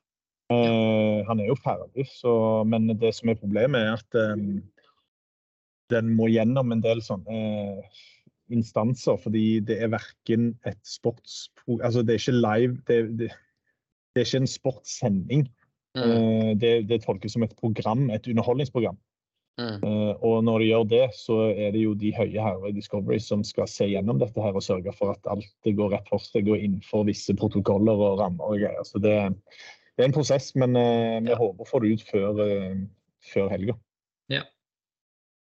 [0.55, 4.45] Eh, han er jo ferdig, så, men det som er problemet, er at eh,
[5.93, 8.03] den må gjennom en del sånne eh,
[8.53, 9.17] instanser.
[9.21, 11.49] Fordi det er verken et sports...
[11.81, 12.77] Altså, det er ikke live.
[12.87, 13.31] Det, det,
[14.13, 15.47] det er ikke en sportssending.
[15.95, 16.03] Mm.
[16.03, 18.97] Eh, det, det tolkes som et program, et underholdningsprogram.
[19.55, 19.79] Mm.
[19.87, 23.21] Eh, og når de gjør det, så er det jo de høye herrer i Discovery
[23.23, 26.19] som skal se gjennom dette her og sørge for at alt det går rett for
[26.19, 28.83] seg og innenfor visse protokoller og rammer og greier.
[28.83, 29.15] Så det,
[29.95, 31.39] det er en prosess, men eh, vi Ja.
[31.39, 33.79] håper å få det ut før, uh, helga.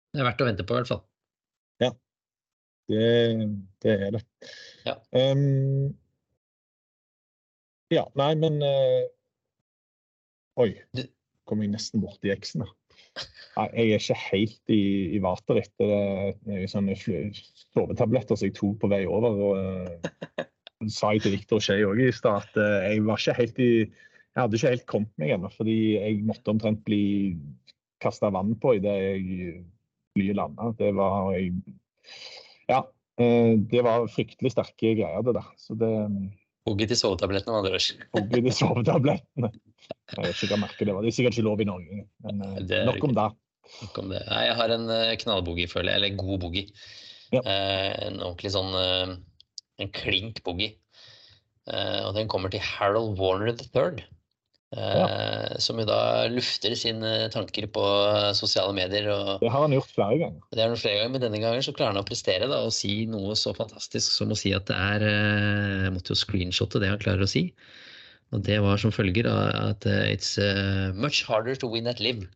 [0.09, 1.03] Det er verdt å vente på, i hvert fall.
[2.89, 3.09] Det,
[3.84, 4.22] det er det.
[4.86, 4.95] Ja.
[5.12, 5.93] Um,
[7.93, 9.05] ja, nei, men uh,
[10.59, 10.72] Oi,
[11.47, 12.72] kom jeg nesten borti eksen da.
[13.59, 14.82] Jeg er ikke helt i,
[15.16, 16.59] i vater etter det.
[16.62, 19.39] jo sånne sovetabletter som jeg tok på vei over.
[19.49, 20.45] og uh,
[20.95, 23.70] sa jeg til Viktor Skei òg i stad at uh, jeg var ikke helt i
[23.82, 27.03] Jeg hadde ikke helt kommet meg ennå, fordi jeg måtte omtrent bli
[28.03, 29.55] kasta vann på idet jeg
[30.14, 30.68] flyet landa.
[30.78, 31.57] Det var jeg
[32.68, 32.82] Ja.
[33.20, 35.48] eh, Det var fryktelig sterke greier, det der.
[35.60, 35.92] Så det
[36.68, 38.04] Hugget i sovetablettene, med andre ord.
[38.16, 39.50] Hogg i sovetablettene.
[39.88, 41.04] Jeg vet ikke hva merket det var.
[41.04, 42.02] Det er sikkert ikke lov i Norge.
[42.26, 43.28] Men eh, nok om det.
[43.78, 44.20] Nok om det.
[44.28, 46.00] Nei, jeg har en uh, knallboogie, føler jeg.
[46.00, 46.66] Eller god boogie.
[47.32, 47.40] Ja.
[47.40, 49.16] Eh, en ordentlig sånn eh,
[49.84, 50.78] En klink boogie.
[51.68, 54.04] Eh, og den kommer til Harold Warner III.
[54.76, 57.84] Eh, Som jo da lufter sine tanker på
[58.36, 59.08] sosiale medier.
[59.12, 60.40] og Det har han gjort flere ganger.
[60.52, 62.62] Det har han gjort flere ganger, men denne gangen så klarer han å prestere da,
[62.66, 66.22] og si noe så fantastisk som å si at det er eh, Jeg måtte jo
[66.22, 67.48] screenshotte det han klarer å si.
[68.32, 69.38] Og det var som følger da,
[69.70, 70.36] at eh, it's
[70.94, 72.28] much harder to win at live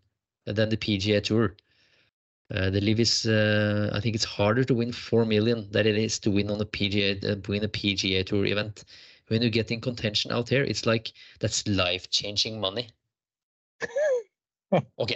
[0.47, 1.55] than the PGA Tour.
[2.55, 5.97] Uh, the live is uh, I think it's harder to win four million than it
[5.97, 8.85] is to win on a PGA win a PGA Tour event.
[9.29, 12.89] When you get in contention out here, it's like that's life changing money.
[14.97, 15.13] Ok,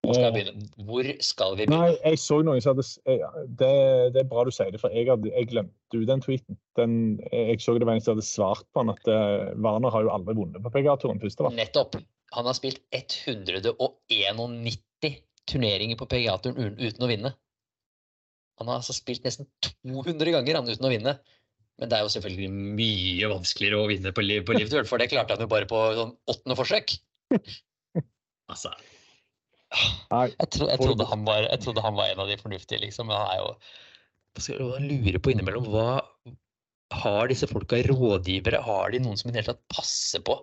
[0.00, 0.44] hvor skal Eh?
[0.84, 1.76] Hvor skal vi begynne?
[1.76, 3.24] Nei, jeg så noen som hadde eh,
[3.60, 3.74] det,
[4.14, 6.54] det er bra du sier det, for jeg, hadde, jeg glemte jo den tweeten.
[6.78, 6.92] Den,
[7.32, 10.14] jeg så det var en som hadde svart på den, at uh, Warner har jo
[10.14, 11.20] aldri vunnet på PGA-turen
[11.58, 11.92] Nettopp.
[12.36, 17.30] Han har spilt 191 turneringer på PGA-turen uten å vinne.
[18.60, 19.46] Han har altså spilt nesten
[19.84, 21.12] 200 ganger han uten å vinne.
[21.80, 25.08] Men det er jo selvfølgelig mye vanskeligere å vinne på, liv, på Liv for det
[25.12, 26.96] klarte han jo bare på sånn åttende forsøk.
[28.50, 28.72] Altså
[29.70, 33.06] jeg, tro, jeg, trodde han var, jeg trodde han var en av de fornuftige, liksom.
[33.10, 33.50] Men han er jo
[34.34, 35.68] Hva skal jeg lure på innimellom?
[35.70, 36.00] Hva
[37.00, 38.62] har disse folka rådgivere?
[38.66, 40.40] Har de noen som i det hele tatt passer på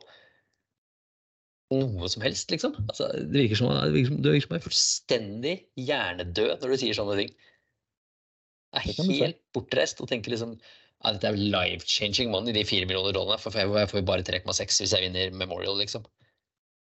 [1.75, 2.77] noe som helst, liksom?
[2.85, 7.33] Altså, det virker som han er fullstendig hjernedød når du sier sånne ting.
[8.77, 10.55] Jeg er du helt bortreist og tenker liksom
[11.03, 13.41] ja, dette er life-changing money, de fire millioner dollarene.
[13.41, 16.05] For jeg jeg får jo bare 3,6 hvis jeg vinner Memorial, liksom.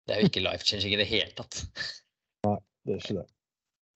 [0.07, 1.61] Det er jo ikke life-changing i det hele tatt.
[2.47, 2.55] Nei,
[2.87, 3.27] det er ikke det.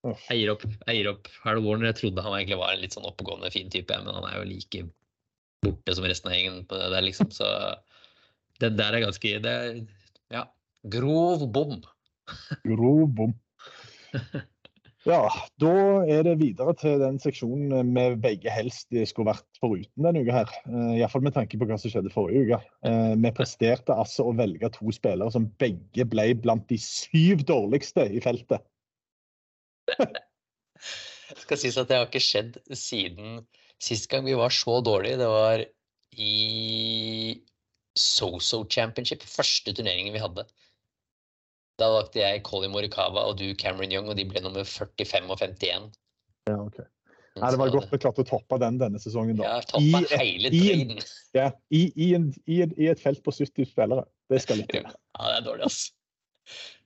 [0.04, 0.26] Uff.
[0.28, 0.66] Jeg gir opp.
[0.68, 1.32] Jeg gir opp.
[1.46, 4.28] Harold Warner, jeg trodde han egentlig var en litt sånn oppegående, fin type, men han
[4.30, 4.84] er jo like
[5.64, 7.32] borte som resten av gjengen på det der, liksom.
[7.34, 7.50] Så
[8.62, 9.80] den der er ganske Det er
[10.34, 10.44] ja,
[10.94, 11.80] grov bom.
[12.68, 13.34] Grov bom.
[15.04, 15.28] Ja,
[15.60, 15.72] da
[16.08, 20.54] er det videre til den seksjonen vi begge helst skulle vært foruten denne uka her.
[20.64, 22.60] Eh, Iallfall med tanke på hva som skjedde forrige uke.
[22.88, 28.08] Eh, Vi presterte altså å velge to spillere som begge ble blant de syv dårligste
[28.16, 28.64] i feltet.
[29.92, 33.42] Det skal sies at det har ikke skjedd siden
[33.84, 35.20] sist gang vi var så dårlige.
[35.20, 35.66] Det var
[36.16, 37.42] i
[38.00, 40.48] SoSo Championship, første turneringen vi hadde.
[41.82, 45.40] Da valgte jeg Colin Morikawa og du Cameron Young, og de ble nummer 45 og
[45.42, 45.88] 51.
[46.50, 46.84] Ja, ok.
[47.34, 49.40] Nei, det var godt vi klarte å toppe den denne sesongen.
[49.40, 49.48] Da.
[49.48, 51.00] Ja, et- hele i.
[51.40, 52.60] Ja, i, i, en, i,
[52.92, 54.04] et felt på 70 spillere.
[54.30, 54.86] Det skal litt til.
[55.18, 55.94] Ja, det er dårlig, altså.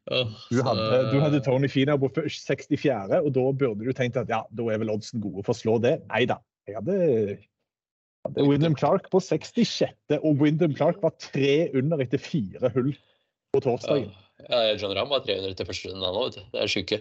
[0.07, 4.15] Oh, Du så- hadde, du hadde Tony Fina på 64., og da burde du tenkt
[4.21, 5.97] at ja, da er vel oddsen gode for å slå det.
[6.13, 6.37] Nei da.
[6.69, 6.95] Jeg hadde,
[8.23, 12.93] hadde Wyndham Clark på 66., og Wyndham Clark var tre under etter fire hull
[13.51, 14.13] på torsdagen.
[14.45, 16.49] Ja, John Ramm var 300 til første runde, han òg, vet du.
[16.53, 16.99] Det er sjuke.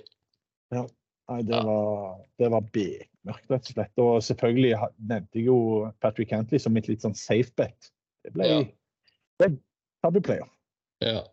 [0.73, 1.63] Nei, det Ja.
[1.67, 3.99] var, det var bekmørkt, rett og slett.
[3.99, 7.91] Og selvfølgelig nevnte jeg jo Patrick Cantley som et litt sånn safe bet.
[8.25, 8.63] Det ble, Ja.
[9.43, 9.51] det
[10.05, 10.53] her blir playoff.
[11.03, 11.25] Ja.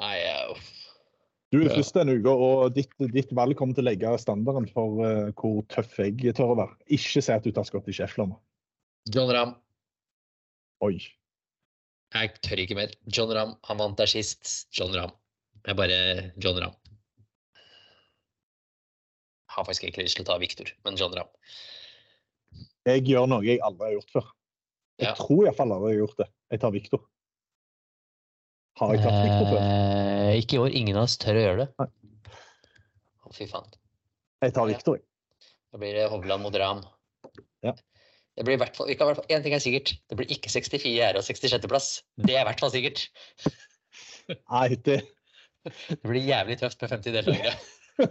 [0.00, 0.18] Nei,
[0.50, 0.74] uff.
[1.50, 1.76] Du er Ja.
[1.78, 5.62] først denne uka, og ditt, ditt valg kommer til å legge standarden for uh, hvor
[5.68, 6.76] tøff jeg tør å være.
[6.90, 8.36] Ikke si at du tar Scotty Scheffler nå.
[9.08, 9.54] John Ramm.
[10.82, 10.98] Oi.
[12.14, 12.92] Jeg tør ikke mer.
[13.06, 14.66] John Ramm, Han vant der sist.
[14.72, 14.92] John
[15.68, 15.72] Rahm.
[15.72, 16.74] er bare John Ramm.
[19.48, 21.28] Har faktisk ikke lyst til å ta Victor, men John Ramm.
[22.88, 24.28] Jeg gjør noe jeg aldri har gjort før.
[24.98, 25.14] Jeg Ja.
[25.14, 26.28] tror iallfall aldri jeg har gjort det.
[26.50, 27.00] Jeg tar Victor.
[28.78, 29.58] Har jeg tatt Victor før?
[29.58, 30.70] Eh, ikke i år.
[30.74, 31.68] Ingen av oss tør å gjøre det.
[31.78, 31.88] Nei.
[33.26, 33.66] Å, fy faen.
[34.42, 35.04] Jeg tar Viktor, Victor, jeg.
[35.72, 36.84] Da blir det Hovland mot Rahm.
[37.62, 37.72] Ja.
[38.36, 39.98] Det blir i hvert fall, vi kan i hvert fall, En ting er sikkert.
[40.08, 42.02] Det blir ikke 64 ære og 66.-plass.
[42.16, 43.08] Det er i hvert fall sikkert.
[44.30, 45.00] Nei, det,
[45.66, 47.54] Det blir jævlig tøft med 50 deltakere.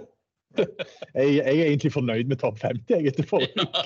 [0.57, 3.83] jeg, jeg er egentlig fornøyd med topp 50 jeg, etter forrige uke.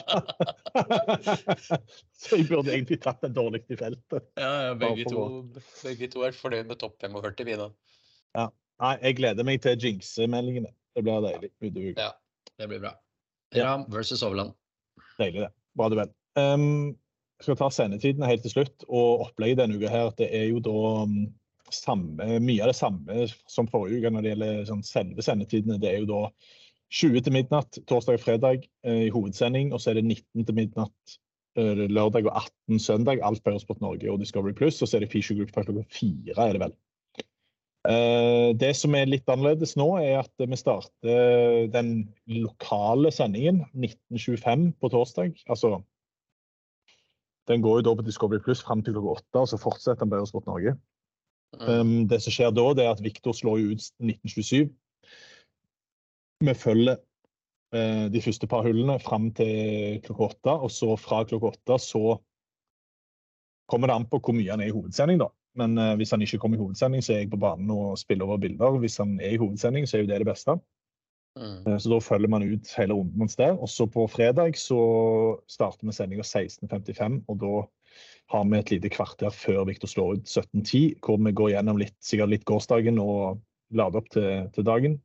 [2.21, 4.27] Så jeg burde egentlig tatt den dårligste i feltet.
[4.39, 5.27] Ja, ja, begge, to,
[5.83, 7.71] begge to er fornøyd med topp 45, vi nå.
[8.81, 10.71] Nei, jeg gleder meg til jinx-meldingene.
[10.97, 11.51] Det blir deilig.
[11.93, 12.09] Ja.
[12.57, 12.95] Det blir bra.
[13.55, 14.55] Ram versus Overland.
[15.19, 15.51] Deilig, det.
[15.77, 16.09] Bra du vel.
[16.39, 16.95] Um,
[17.41, 18.87] skal ta sendetidene helt til slutt.
[18.89, 20.73] Og opplegget denne uka her, det er jo da
[21.05, 21.19] um,
[21.75, 25.79] samme, mye av det samme som forrige uke når det gjelder sånn selve sendetidene.
[25.81, 26.21] Det er jo da
[26.91, 30.57] 20 til midnatt torsdag og fredag eh, i hovedsending, og så er det 19 til
[30.57, 31.17] midnatt
[31.59, 33.21] eh, lørdag og 18 søndag.
[33.23, 34.81] Alt på Eurosport Norge og Discovery Pluss.
[34.83, 36.75] Og så er det Feature Group fra klokka fire, er det vel.
[37.87, 44.73] Eh, Det som er litt annerledes nå, er at vi starter den lokale sendingen 1925
[44.81, 45.39] på torsdag.
[45.47, 45.79] Altså
[47.47, 50.11] Den går jo da på Discovery Pluss fram til klokka åtte, og så fortsetter den
[50.11, 50.75] på Eurosport Norge.
[51.59, 54.69] Um, det som skjer da, det er at Viktor slår ut 1927.
[56.41, 56.95] Vi følger
[57.75, 62.15] uh, de første par hullene fram til klokka åtte, og så fra klokka åtte så
[63.71, 65.27] kommer det an på hvor mye han er i hovedsending, da.
[65.59, 68.25] Men uh, hvis han ikke kommer i hovedsending, så er jeg på banen og spiller
[68.25, 68.79] over bilder.
[68.79, 70.55] Hvis han er i hovedsending, så er jo det det beste.
[71.35, 71.67] Mm.
[71.67, 73.59] Uh, Så da følger man ut hele runden hans der.
[73.59, 74.79] Og så på fredag så
[75.51, 77.53] starter vi sendinga 16.55, og da
[78.31, 81.97] har vi et lite kvarter før Viktor slår ut 17.10, hvor vi går gjennom litt,
[82.03, 83.41] sikkert litt gårsdagen og
[83.75, 84.97] lader opp til, til dagen.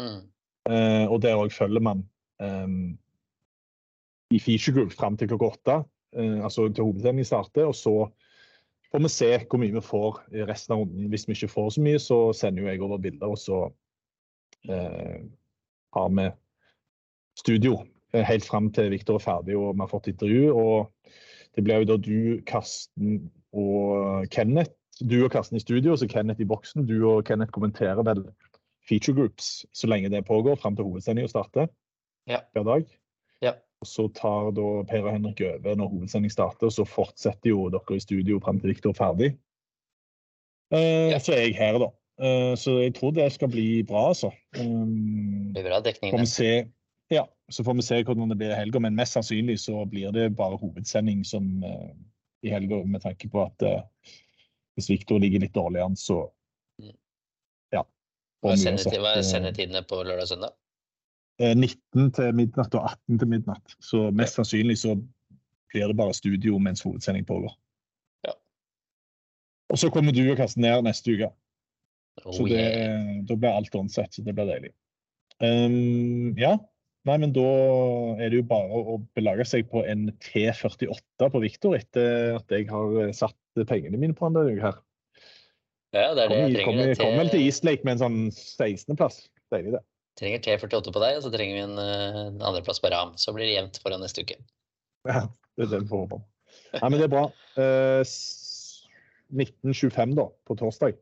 [0.00, 0.22] Mm.
[0.70, 2.02] Eh, og der òg følger man
[2.42, 2.70] eh,
[4.34, 5.76] i feature group fram til klokka åtte,
[6.18, 7.70] eh, altså til hovedsendingen starter.
[7.70, 7.94] Og så
[8.90, 11.10] får vi se hvor mye vi får i resten av runden.
[11.12, 13.62] Hvis vi ikke får så mye, så sender jeg over bilder, og så
[14.70, 15.22] eh,
[15.96, 16.26] har vi
[17.38, 17.78] studio
[18.12, 20.50] eh, helt fram til Viktor er ferdig og vi har fått intervju.
[20.56, 21.14] Og
[21.56, 24.72] det blir jo da du, Karsten og Kenneth.
[25.00, 26.86] Du og Karsten i studio, så Kenneth i boksen.
[26.88, 28.22] Du og Kenneth kommenterer vel
[28.88, 31.68] feature groups så lenge det pågår, fram til hovedsendinga starter
[32.28, 32.38] Ja.
[32.54, 32.84] hver dag.
[33.42, 33.52] Ja.
[33.82, 37.68] Og så tar da Per og Henrik over når hovedsending starter, og så fortsetter jo
[37.68, 39.32] dere i studio fram til Viktor er ferdig.
[40.72, 41.18] Uh, Ja.
[41.18, 41.90] Så er jeg her, da.
[42.16, 44.30] Uh, så jeg tror det skal bli bra, altså.
[44.58, 46.16] Um, Det blir bra dekning.
[46.18, 46.28] det.
[46.28, 46.68] se,
[47.12, 50.12] ja, så får vi se hvordan det blir i helga, men mest sannsynlig så blir
[50.12, 51.92] det bare hovedsending som uh,
[52.42, 53.82] i helga, med tanke på at uh,
[54.76, 56.24] hvis Viktor ligger litt dårlig an, så
[56.78, 56.92] Mm.
[57.72, 57.82] ja.
[58.44, 60.52] Hva er sendetid- hva er eh, sendetidene på lørdag og søndag?
[61.40, 63.76] eh, 19 til midnatt og 18 til midnatt.
[63.80, 64.92] Så mest sannsynlig så
[65.72, 67.54] blir det bare studio mens hovedsending pågår.
[68.26, 68.32] Ja.
[69.72, 71.30] Og så kommer du og Karsten ned neste uke.
[72.22, 73.24] Så Oh, det, yeah.
[73.28, 74.70] da blir alt onsett, så det blir deilig.
[75.40, 76.56] Um, ja,
[77.06, 77.46] nei, men da
[78.18, 82.68] er det jo bare å belage seg på en T48 på Viktor etter at jeg
[82.70, 84.80] har eh, satt pengene mine på han denne uka her.
[85.96, 87.02] ja, det er det Kommer jeg trenger.
[87.02, 89.20] kom vel til Eastlake East Lake med en sånn 16.-plass.
[89.54, 89.82] Deilig, det.
[90.20, 93.14] trenger T48 på deg, og så trenger vi en uh, en andreplass på Ram.
[93.20, 94.40] Så blir det jevnt foran neste uke.
[95.06, 95.22] Ja,
[95.54, 96.16] det er det vi får håpe.
[96.74, 97.26] Nei, men det er bra.
[97.62, 98.00] Eh,
[99.30, 100.96] 1925 da, på torsdag.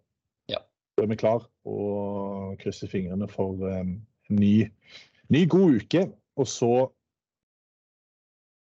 [0.53, 0.61] Ja.
[0.97, 3.95] Da er vi klar og krysser fingrene for um,
[4.31, 4.69] en ny,
[5.33, 6.05] ny god uke.
[6.41, 6.73] Og så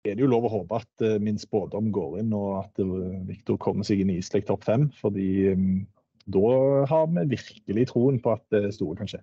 [0.09, 3.19] er det jo lov å håpe at eh, min spådom går inn, og at eh,
[3.29, 4.89] Viktor kommer seg inn i Islek topp fem.
[5.01, 5.67] Fordi eh,
[6.29, 6.53] da
[6.89, 9.23] har vi virkelig troen på at det store kan skje.